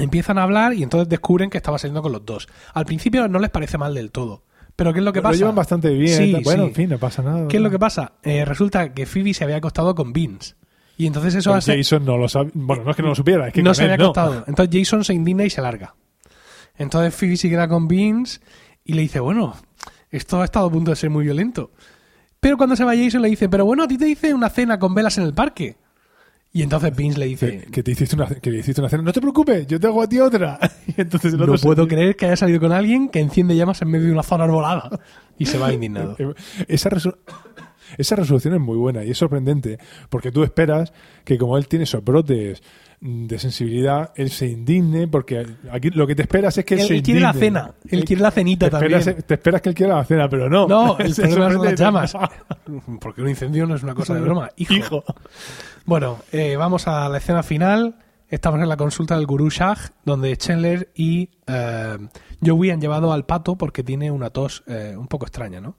[0.03, 2.47] Empiezan a hablar y entonces descubren que estaba saliendo con los dos.
[2.73, 4.43] Al principio no les parece mal del todo.
[4.75, 5.37] Pero ¿qué es lo que Lo pasa?
[5.37, 6.17] llevan bastante bien.
[6.17, 6.69] Sí, bueno, sí.
[6.69, 7.47] en fin, no pasa nada.
[7.47, 8.13] ¿Qué es lo que pasa?
[8.23, 10.55] Eh, resulta que Phoebe se había acostado con Vince.
[10.97, 11.75] Y entonces eso hace...
[11.77, 12.51] Jason no lo sabe.
[12.53, 14.05] Bueno, no es que no lo supiera, es que no se había no.
[14.05, 14.43] acostado.
[14.47, 15.95] Entonces Jason se indigna y se larga.
[16.77, 18.39] Entonces Phoebe se queda con Vince
[18.85, 19.55] y le dice, bueno,
[20.09, 21.71] esto ha estado a punto de ser muy violento.
[22.39, 24.79] Pero cuando se va Jason le dice, pero bueno, a ti te hice una cena
[24.79, 25.77] con velas en el parque.
[26.53, 29.03] Y entonces Vince le dice, Que, que te hiciste una, que hiciste una cena.
[29.03, 30.59] No te preocupes, yo te hago a ti otra.
[30.87, 33.81] Y entonces el no se- puedo creer que haya salido con alguien que enciende llamas
[33.81, 34.99] en medio de una zona arbolada.
[35.37, 36.15] Y se va indignado.
[36.19, 36.33] Eh,
[36.67, 37.17] Esa, resol-
[37.97, 39.77] esa resolución es muy buena y es sorprendente
[40.09, 40.91] porque tú esperas
[41.23, 42.61] que como él tiene esos brotes
[43.03, 46.87] de sensibilidad, él se indigne porque aquí lo que te esperas es que él, Él,
[46.87, 47.45] se él quiere la indigne.
[47.47, 48.99] cena, él quiere la cenita te también.
[48.99, 50.67] esperas, te esperas que él quiera la cena, pero no.
[50.67, 52.13] No, el problema son las llamas.
[53.01, 54.49] Porque un incendio no es una cosa de broma.
[54.55, 54.73] Hijo.
[54.75, 55.03] Hijo.
[55.85, 57.95] Bueno, eh, vamos a la escena final.
[58.29, 61.97] Estamos en la consulta del gurú Shah, donde Chandler y eh,
[62.45, 65.75] Joey han llevado al pato porque tiene una tos eh, un poco extraña, ¿no?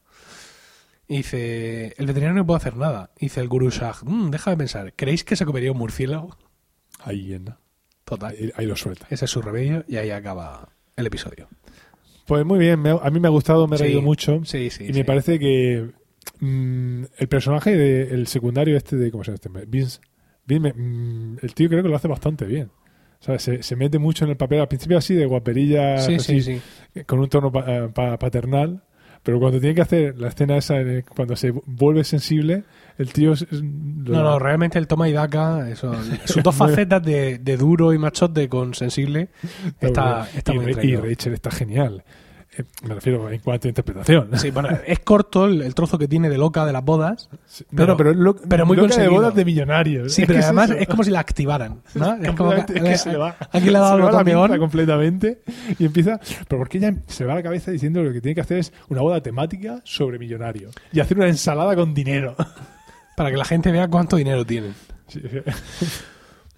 [1.08, 3.10] Y dice, el veterinario no puede hacer nada.
[3.18, 6.36] Dice el gurú Shah, "Mm, deja de pensar, ¿creéis que se comería un murciélago?
[7.04, 7.58] Ahí, anda.
[8.04, 8.30] Total.
[8.38, 9.06] ahí, ahí lo suelta.
[9.10, 11.48] Ese es su remedio y ahí acaba el episodio.
[12.26, 14.40] Pues muy bien, me a mí me ha gustado, me he Sí, reído mucho.
[14.44, 14.84] Sí, sí.
[14.84, 14.92] y sí.
[14.92, 15.90] me parece que
[16.40, 19.66] mm, el personaje, de, el secundario este de, ¿cómo se llama este?
[19.66, 20.00] Vince,
[20.46, 22.70] Vince, mm, el tío creo que lo hace bastante bien.
[23.20, 26.14] O sea, se, se mete mucho en el papel, al principio así de guaperilla, Sí,
[26.16, 26.60] así, sí,
[26.94, 27.04] sí.
[27.04, 28.82] con un tono pa- eh, pa- paternal,
[29.22, 30.76] pero cuando tiene que hacer la escena esa,
[31.14, 32.64] cuando se vuelve sensible,
[32.98, 33.42] el tío es...
[33.42, 35.92] es- lo- No, no, realmente el toma y daca, eso,
[36.24, 39.28] sus dos facetas de, de duro y machote con sensible,
[39.80, 40.96] está, está y, muy y.
[40.96, 42.02] Rachel está genial.
[42.54, 44.28] Eh, me refiero en cuanto a interpretación.
[44.38, 47.30] Sí, bueno, es corto el, el trozo que tiene de loca de las bodas.
[47.46, 50.12] Sí, Pero- no, pero, lo- pero muy loca de bodas de millonarios.
[50.12, 51.80] Sí, Es pero que es además es como si la activaran.
[51.94, 52.12] ¿no?
[52.14, 54.58] Es como Completamente, es que se le va, aquí le ha dado se va la
[54.58, 55.42] completamente
[55.78, 58.34] y empieza pero porque ella se va a la cabeza diciendo que lo que tiene
[58.34, 62.36] que hacer es una boda temática sobre millonarios y hacer una ensalada con dinero
[63.16, 64.74] para que la gente vea cuánto dinero tienen.
[65.08, 65.20] Sí.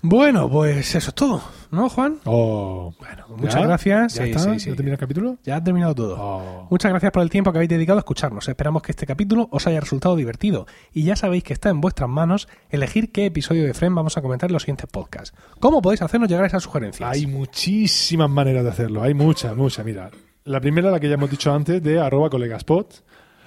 [0.06, 2.18] Bueno, pues eso es todo, ¿no, Juan?
[2.26, 3.36] Oh, Bueno, ¿ya?
[3.36, 4.14] muchas gracias.
[4.16, 4.38] ¿Ya Sí, está?
[4.52, 4.68] sí, sí.
[4.70, 5.38] ¿Ya termina el capítulo?
[5.44, 6.16] Ya ha terminado todo.
[6.20, 6.66] Oh.
[6.70, 8.46] Muchas gracias por el tiempo que habéis dedicado a escucharnos.
[8.46, 10.66] Esperamos que este capítulo os haya resultado divertido.
[10.92, 14.20] Y ya sabéis que está en vuestras manos elegir qué episodio de Friend vamos a
[14.20, 15.34] comentar en los siguientes podcasts.
[15.58, 17.08] ¿Cómo podéis hacernos llegar esas sugerencias?
[17.10, 19.86] Hay muchísimas maneras de hacerlo, hay muchas, muchas.
[19.86, 20.10] Mira,
[20.44, 23.02] la primera, la que ya hemos dicho antes, de arroba colegaspot,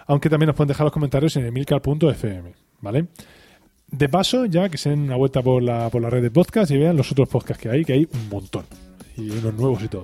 [0.08, 3.06] aunque también nos pueden dejar los comentarios en emilcar.fm, ¿vale?
[3.90, 6.70] De paso, ya que se den una vuelta por la, por la red de podcast
[6.72, 8.66] y vean los otros podcasts que hay, que hay un montón,
[9.16, 10.04] y unos nuevos y todo.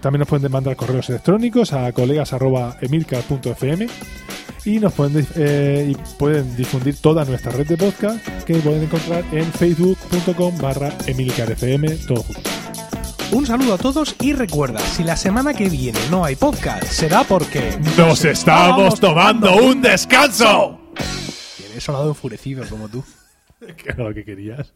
[0.00, 3.86] También nos pueden mandar correos electrónicos a colegas.emilcar.fm
[4.64, 9.24] y nos pueden, eh, y pueden difundir toda nuestra red de podcast que pueden encontrar
[9.32, 12.50] en facebook.com barra emilcarfm, todo junto.
[13.32, 17.24] Un saludo a todos y recuerda, si la semana que viene no hay podcast, será
[17.24, 17.78] porque...
[17.96, 20.85] ¡Nos estamos tomando un descanso!
[21.76, 23.04] He sonado enfurecido como tú.
[23.58, 24.70] Que era lo que querías.